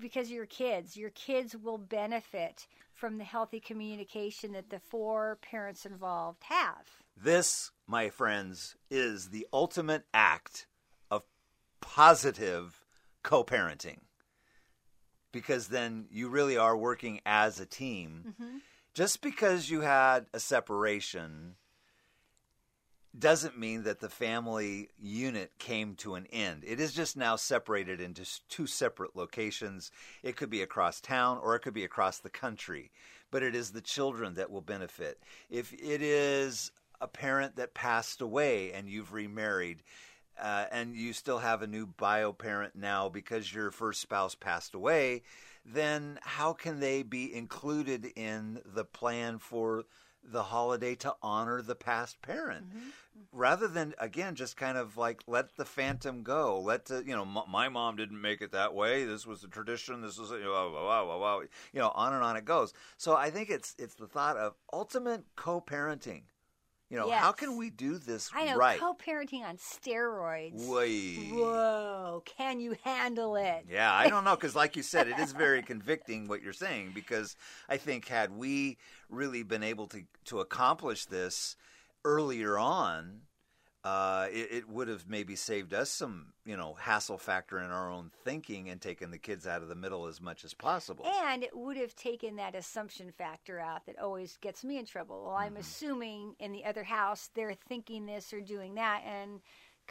because 0.00 0.30
your 0.30 0.46
kids, 0.46 0.96
your 0.96 1.10
kids 1.10 1.54
will 1.54 1.78
benefit 1.78 2.66
from 2.94 3.18
the 3.18 3.24
healthy 3.24 3.60
communication 3.60 4.52
that 4.52 4.70
the 4.70 4.80
four 4.80 5.38
parents 5.42 5.84
involved 5.84 6.42
have. 6.44 6.86
This, 7.16 7.70
my 7.86 8.08
friends, 8.08 8.76
is 8.90 9.28
the 9.28 9.46
ultimate 9.52 10.04
act 10.14 10.66
of 11.10 11.22
positive 11.80 12.82
co 13.22 13.44
parenting. 13.44 13.98
Because 15.32 15.68
then 15.68 16.06
you 16.10 16.28
really 16.28 16.56
are 16.56 16.76
working 16.76 17.20
as 17.26 17.60
a 17.60 17.66
team. 17.66 18.24
Mm-hmm. 18.28 18.58
Just 18.94 19.20
because 19.20 19.70
you 19.70 19.82
had 19.82 20.26
a 20.32 20.40
separation 20.40 21.54
doesn't 23.16 23.58
mean 23.58 23.84
that 23.84 24.00
the 24.00 24.08
family 24.08 24.88
unit 24.98 25.52
came 25.58 25.94
to 25.96 26.14
an 26.14 26.26
end. 26.32 26.62
It 26.66 26.80
is 26.80 26.92
just 26.92 27.16
now 27.16 27.36
separated 27.36 28.00
into 28.00 28.26
two 28.48 28.66
separate 28.66 29.16
locations. 29.16 29.90
It 30.22 30.36
could 30.36 30.50
be 30.50 30.62
across 30.62 31.00
town 31.00 31.38
or 31.42 31.54
it 31.54 31.60
could 31.60 31.74
be 31.74 31.84
across 31.84 32.18
the 32.18 32.30
country, 32.30 32.90
but 33.30 33.42
it 33.42 33.54
is 33.54 33.70
the 33.70 33.80
children 33.80 34.34
that 34.34 34.50
will 34.50 34.60
benefit. 34.60 35.20
If 35.50 35.72
it 35.72 36.02
is 36.02 36.70
a 37.00 37.08
parent 37.08 37.56
that 37.56 37.74
passed 37.74 38.20
away 38.20 38.72
and 38.72 38.88
you've 38.88 39.12
remarried, 39.12 39.82
uh, 40.40 40.66
and 40.70 40.94
you 40.94 41.12
still 41.12 41.38
have 41.38 41.62
a 41.62 41.66
new 41.66 41.86
bio 41.86 42.32
parent 42.32 42.74
now 42.74 43.08
because 43.08 43.52
your 43.52 43.70
first 43.70 44.00
spouse 44.00 44.34
passed 44.34 44.74
away, 44.74 45.22
then 45.64 46.18
how 46.22 46.52
can 46.52 46.80
they 46.80 47.02
be 47.02 47.34
included 47.34 48.06
in 48.16 48.60
the 48.64 48.84
plan 48.84 49.38
for 49.38 49.84
the 50.22 50.44
holiday 50.44 50.94
to 50.96 51.14
honor 51.22 51.62
the 51.62 51.74
past 51.74 52.20
parent? 52.22 52.64
Rather 53.32 53.66
than 53.68 53.94
again 53.98 54.34
just 54.34 54.56
kind 54.56 54.78
of 54.78 54.96
like 54.96 55.22
let 55.26 55.56
the 55.56 55.64
phantom 55.64 56.22
go, 56.22 56.60
let 56.60 56.86
the 56.86 57.02
you 57.04 57.14
know 57.14 57.22
m- 57.22 57.50
my 57.50 57.68
mom 57.68 57.96
didn't 57.96 58.20
make 58.20 58.40
it 58.40 58.52
that 58.52 58.74
way. 58.74 59.04
This 59.04 59.26
was 59.26 59.40
the 59.42 59.48
tradition. 59.48 60.00
This 60.00 60.18
was 60.18 60.30
you 60.30 60.40
know, 60.40 60.52
wow, 60.52 60.84
wow, 60.86 61.08
wow, 61.08 61.18
wow, 61.18 61.40
you 61.72 61.80
know 61.80 61.90
on 61.94 62.12
and 62.12 62.22
on 62.22 62.36
it 62.36 62.44
goes. 62.44 62.72
So 62.96 63.16
I 63.16 63.30
think 63.30 63.50
it's 63.50 63.74
it's 63.78 63.94
the 63.94 64.06
thought 64.06 64.36
of 64.36 64.54
ultimate 64.72 65.24
co-parenting. 65.36 66.22
You 66.90 66.96
know, 66.96 67.10
how 67.10 67.32
can 67.32 67.56
we 67.58 67.68
do 67.68 67.98
this 67.98 68.30
I 68.34 68.46
know 68.46 68.56
right? 68.56 68.80
co-parenting 68.80 69.42
on 69.42 69.58
steroids. 69.58 70.66
Way. 70.68 71.16
Whoa, 71.30 72.22
can 72.24 72.60
you 72.60 72.76
handle 72.82 73.36
it? 73.36 73.66
Yeah, 73.68 73.92
I 73.92 74.08
don't 74.08 74.24
know 74.24 74.34
because, 74.34 74.56
like 74.56 74.74
you 74.74 74.82
said, 74.82 75.06
it 75.06 75.18
is 75.18 75.32
very 75.38 75.62
convicting 75.62 76.28
what 76.28 76.42
you're 76.42 76.54
saying. 76.54 76.92
Because 76.94 77.36
I 77.68 77.76
think 77.76 78.08
had 78.08 78.34
we 78.34 78.78
really 79.10 79.42
been 79.42 79.62
able 79.62 79.86
to 79.88 80.04
to 80.26 80.40
accomplish 80.40 81.04
this 81.04 81.56
earlier 82.06 82.58
on, 82.58 83.20
uh, 83.88 84.26
it, 84.30 84.48
it 84.50 84.68
would 84.68 84.88
have 84.88 85.08
maybe 85.08 85.34
saved 85.34 85.72
us 85.72 85.90
some, 85.90 86.26
you 86.44 86.56
know, 86.56 86.74
hassle 86.74 87.16
factor 87.16 87.58
in 87.58 87.70
our 87.70 87.90
own 87.90 88.10
thinking 88.22 88.68
and 88.68 88.80
taken 88.80 89.10
the 89.10 89.18
kids 89.18 89.46
out 89.46 89.62
of 89.62 89.68
the 89.68 89.74
middle 89.74 90.06
as 90.06 90.20
much 90.20 90.44
as 90.44 90.52
possible. 90.52 91.06
And 91.24 91.42
it 91.42 91.56
would 91.56 91.78
have 91.78 91.96
taken 91.96 92.36
that 92.36 92.54
assumption 92.54 93.10
factor 93.12 93.58
out 93.58 93.86
that 93.86 93.98
always 93.98 94.36
gets 94.42 94.62
me 94.62 94.78
in 94.78 94.84
trouble. 94.84 95.24
Well, 95.24 95.34
I'm 95.34 95.56
assuming 95.56 96.34
in 96.38 96.52
the 96.52 96.66
other 96.66 96.84
house 96.84 97.30
they're 97.34 97.54
thinking 97.68 98.04
this 98.04 98.32
or 98.32 98.40
doing 98.40 98.74
that, 98.74 99.02
and 99.06 99.40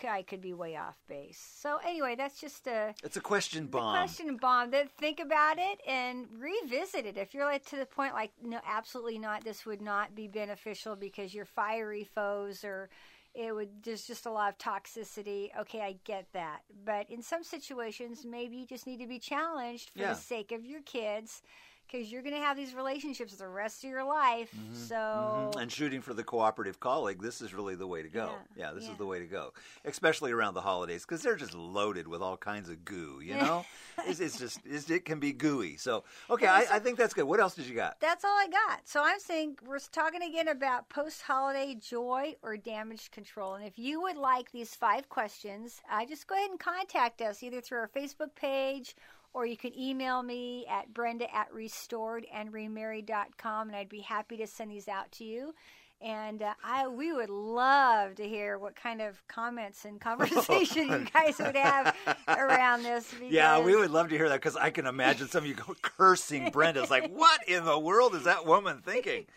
I 0.08 0.22
could 0.22 0.42
be 0.42 0.54
way 0.54 0.76
off 0.76 0.96
base. 1.08 1.44
So 1.60 1.80
anyway, 1.84 2.14
that's 2.16 2.40
just 2.40 2.68
a 2.68 2.94
it's 3.04 3.18
a 3.18 3.22
question 3.22 3.66
bomb. 3.66 3.96
question 3.96 4.38
bomb. 4.38 4.70
That 4.70 4.92
think 4.92 5.20
about 5.20 5.58
it 5.58 5.80
and 5.88 6.28
revisit 6.38 7.08
it. 7.08 7.18
If 7.18 7.34
you're 7.34 7.46
like 7.46 7.66
to 7.70 7.78
the 7.78 7.88
point 7.88 8.14
like 8.14 8.32
no, 8.44 8.60
absolutely 8.68 9.18
not. 9.18 9.44
This 9.44 9.66
would 9.66 9.82
not 9.82 10.14
be 10.14 10.28
beneficial 10.28 10.96
because 10.96 11.34
you're 11.34 11.46
fiery 11.46 12.04
foes 12.04 12.64
or 12.64 12.90
it 13.38 13.54
would 13.54 13.84
there's 13.84 14.06
just 14.08 14.26
a 14.26 14.32
lot 14.32 14.50
of 14.50 14.58
toxicity. 14.58 15.50
Okay, 15.60 15.82
I 15.82 15.98
get 16.04 16.26
that. 16.34 16.62
But 16.84 17.10
in 17.10 17.22
some 17.22 17.44
situations 17.44 18.26
maybe 18.26 18.58
you 18.58 18.66
just 18.66 18.88
need 18.88 19.00
to 19.00 19.08
be 19.08 19.20
challenged 19.20 19.92
for 19.92 20.00
Yeah. 20.00 20.10
the 20.14 20.20
sake 20.20 20.52
of 20.52 20.66
your 20.66 20.82
kids 20.82 21.44
because 21.90 22.12
you're 22.12 22.22
going 22.22 22.36
to 22.36 22.42
have 22.42 22.58
these 22.58 22.74
relationships 22.74 23.34
the 23.36 23.48
rest 23.48 23.84
of 23.84 23.90
your 23.90 24.04
life. 24.04 24.50
So 24.74 24.96
Mhm. 24.96 25.62
And 25.62 25.72
shooting 25.72 26.02
for 26.02 26.14
the 26.14 26.24
cooperative 26.24 26.80
colleague, 26.80 27.22
this 27.22 27.42
is 27.42 27.54
really 27.54 27.76
the 27.76 27.88
way 27.88 28.02
to 28.02 28.10
go. 28.10 28.36
Yeah, 28.56 28.68
Yeah, 28.68 28.74
this 28.74 28.86
yeah. 28.86 28.92
is 28.92 28.98
the 28.98 29.06
way 29.06 29.20
to 29.20 29.26
go, 29.26 29.54
especially 29.86 30.32
around 30.32 30.54
the 30.54 30.62
holidays 30.62 31.04
because 31.06 31.22
they're 31.22 31.36
just 31.36 31.54
loaded 31.54 32.08
with 32.08 32.22
all 32.22 32.38
kinds 32.38 32.70
of 32.70 32.84
goo. 32.86 33.20
You 33.22 33.36
know, 33.38 33.66
it's, 34.06 34.20
it's 34.20 34.38
just 34.40 34.60
it's, 34.66 34.90
it 34.90 35.06
can 35.06 35.20
be 35.20 35.32
gooey. 35.34 35.78
So 35.78 36.04
okay, 36.30 36.48
I, 36.48 36.66
I 36.74 36.80
think 36.80 36.98
that's 36.98 37.14
good. 37.14 37.26
What 37.26 37.40
else 37.40 37.56
did 37.56 37.66
you 37.68 37.76
got? 37.76 38.00
that's 38.00 38.24
all 38.26 38.38
I 38.38 38.48
got. 38.48 38.88
So 38.88 39.04
I'm 39.04 39.20
saying 39.20 39.58
we're 39.66 39.80
talking 39.80 40.22
again 40.24 40.48
about 40.48 40.90
post 40.90 41.22
holiday 41.22 41.76
joy 41.76 42.36
or 42.42 42.58
damage 42.58 43.12
control. 43.12 43.56
And 43.56 43.66
if 43.66 43.78
you 43.80 44.02
would 44.02 44.18
like 44.18 44.52
these 44.52 44.76
five 44.76 45.10
questions, 45.10 45.82
uh, 45.92 46.06
just 46.06 46.28
go 46.28 46.36
ahead 46.36 46.50
and 46.50 46.60
contact 46.60 47.22
us 47.22 47.44
either 47.44 47.62
through 47.62 47.80
our 47.80 47.88
Facebook 47.88 48.34
page 48.36 48.96
or 49.38 49.46
you 49.46 49.56
can 49.56 49.72
email 49.80 50.22
me 50.24 50.66
at 50.68 50.92
brenda 50.96 51.32
at 51.34 51.54
restoredandremarried.com 51.54 53.68
and 53.68 53.78
I'd 53.78 53.88
be 53.88 54.00
happy 54.00 54.36
to 54.38 54.48
send 54.48 54.72
these 54.72 54.88
out 54.88 55.12
to 55.14 55.24
you. 55.24 55.54
And 56.02 56.42
uh, 56.42 56.56
I, 56.64 56.88
we 56.88 57.14
would 57.14 57.30
love 57.30 58.16
to 58.16 58.28
hear 58.28 58.58
what 58.58 58.76
kind 58.76 59.00
of 59.00 59.22
comments 59.28 59.86
and 59.86 60.02
conversation 60.10 60.90
you 60.90 61.06
guys 61.14 61.38
would 61.38 61.56
have 61.56 61.96
around 62.28 62.82
this. 62.82 63.14
Yeah, 63.30 63.60
we 63.60 63.76
would 63.76 63.92
love 63.92 64.10
to 64.10 64.18
hear 64.18 64.28
that 64.30 64.42
because 64.42 64.56
I 64.56 64.72
can 64.72 64.88
imagine 64.88 65.28
some 65.28 65.44
of 65.44 65.48
you 65.48 65.54
cursing 65.84 66.50
Brenda. 66.50 66.82
It's 66.82 66.90
like, 66.90 67.12
what 67.12 67.48
in 67.48 67.64
the 67.64 67.78
world 67.78 68.16
is 68.16 68.24
that 68.24 68.48
woman 68.48 68.82
thinking? 68.84 69.28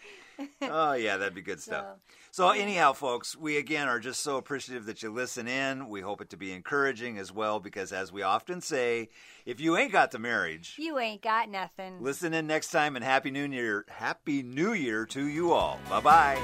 Oh 0.63 0.93
yeah, 0.93 1.17
that'd 1.17 1.35
be 1.35 1.43
good 1.43 1.61
stuff. 1.61 1.85
So 2.33 2.51
anyhow, 2.51 2.93
folks, 2.93 3.37
we 3.37 3.57
again 3.57 3.89
are 3.89 3.99
just 3.99 4.21
so 4.21 4.37
appreciative 4.37 4.87
that 4.87 5.03
you 5.03 5.11
listen 5.11 5.49
in. 5.49 5.89
We 5.89 6.01
hope 6.01 6.21
it 6.21 6.31
to 6.31 6.37
be 6.37 6.53
encouraging 6.53 7.19
as 7.19 7.33
well, 7.33 7.59
because 7.61 7.93
as 7.93 8.13
we 8.13 8.23
often 8.23 8.61
say, 8.61 9.09
if 9.47 9.61
you 9.61 9.77
ain't 9.77 9.91
got 9.93 10.11
the 10.13 10.19
marriage, 10.21 10.77
You 10.79 10.99
ain't 10.99 11.23
got 11.23 11.49
nothing. 11.49 12.01
listen 12.01 12.33
in 12.35 12.47
next 12.47 12.71
time 12.71 12.95
and 12.97 13.05
happy 13.05 13.31
New 13.31 13.47
Year! 13.49 13.85
Happy 13.89 14.43
New 14.43 14.73
Year 14.73 15.07
to 15.07 15.27
you 15.27 15.53
all. 15.53 15.81
Bye 15.89 16.01
bye. 16.01 16.43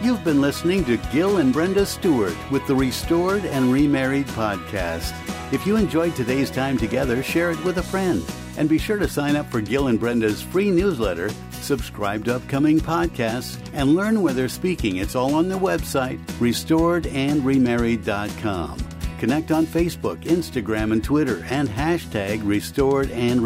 You've 0.00 0.22
been 0.24 0.40
listening 0.40 0.84
to 0.84 0.96
Gil 1.12 1.38
and 1.38 1.52
Brenda 1.52 1.84
Stewart 1.84 2.36
with 2.52 2.64
the 2.68 2.74
Restored 2.74 3.44
and 3.44 3.72
Remarried 3.72 4.26
podcast. 4.28 5.12
If 5.52 5.66
you 5.66 5.76
enjoyed 5.76 6.14
today's 6.14 6.50
time 6.52 6.78
together, 6.78 7.20
share 7.22 7.50
it 7.50 7.62
with 7.64 7.78
a 7.78 7.82
friend. 7.82 8.22
And 8.58 8.68
be 8.68 8.76
sure 8.76 8.98
to 8.98 9.08
sign 9.08 9.36
up 9.36 9.48
for 9.50 9.60
Gil 9.60 9.86
and 9.86 10.00
Brenda's 10.00 10.42
free 10.42 10.72
newsletter, 10.72 11.30
subscribe 11.52 12.24
to 12.24 12.34
upcoming 12.34 12.80
podcasts, 12.80 13.56
and 13.72 13.94
learn 13.94 14.20
where 14.20 14.34
they're 14.34 14.48
speaking. 14.48 14.96
It's 14.96 15.14
all 15.14 15.36
on 15.36 15.48
their 15.48 15.60
website, 15.60 16.18
restoredandremarried.com. 16.40 18.78
Connect 19.20 19.52
on 19.52 19.64
Facebook, 19.64 20.20
Instagram, 20.24 20.90
and 20.92 21.04
Twitter, 21.04 21.46
and 21.50 21.68
hashtag 21.68 22.40
Restored 22.44 23.12
and. 23.12 23.40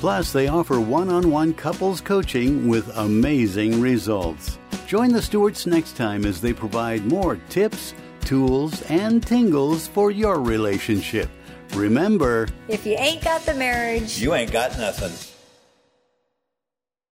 Plus, 0.00 0.32
they 0.32 0.48
offer 0.48 0.80
one 0.80 1.08
on 1.08 1.30
one 1.30 1.54
couples 1.54 2.00
coaching 2.00 2.66
with 2.66 2.88
amazing 2.96 3.80
results. 3.80 4.58
Join 4.88 5.12
the 5.12 5.22
Stewarts 5.22 5.64
next 5.64 5.96
time 5.96 6.24
as 6.24 6.40
they 6.40 6.52
provide 6.52 7.06
more 7.06 7.36
tips, 7.48 7.94
tools, 8.24 8.82
and 8.82 9.24
tingles 9.24 9.86
for 9.86 10.10
your 10.10 10.40
relationship. 10.40 11.28
Remember, 11.74 12.48
If 12.68 12.84
you 12.86 12.96
ain't 12.98 13.24
got 13.24 13.44
the 13.46 13.54
marriage, 13.54 14.18
You 14.20 14.34
ain't 14.34 14.52
got 14.52 14.76
nothing. 14.78 15.31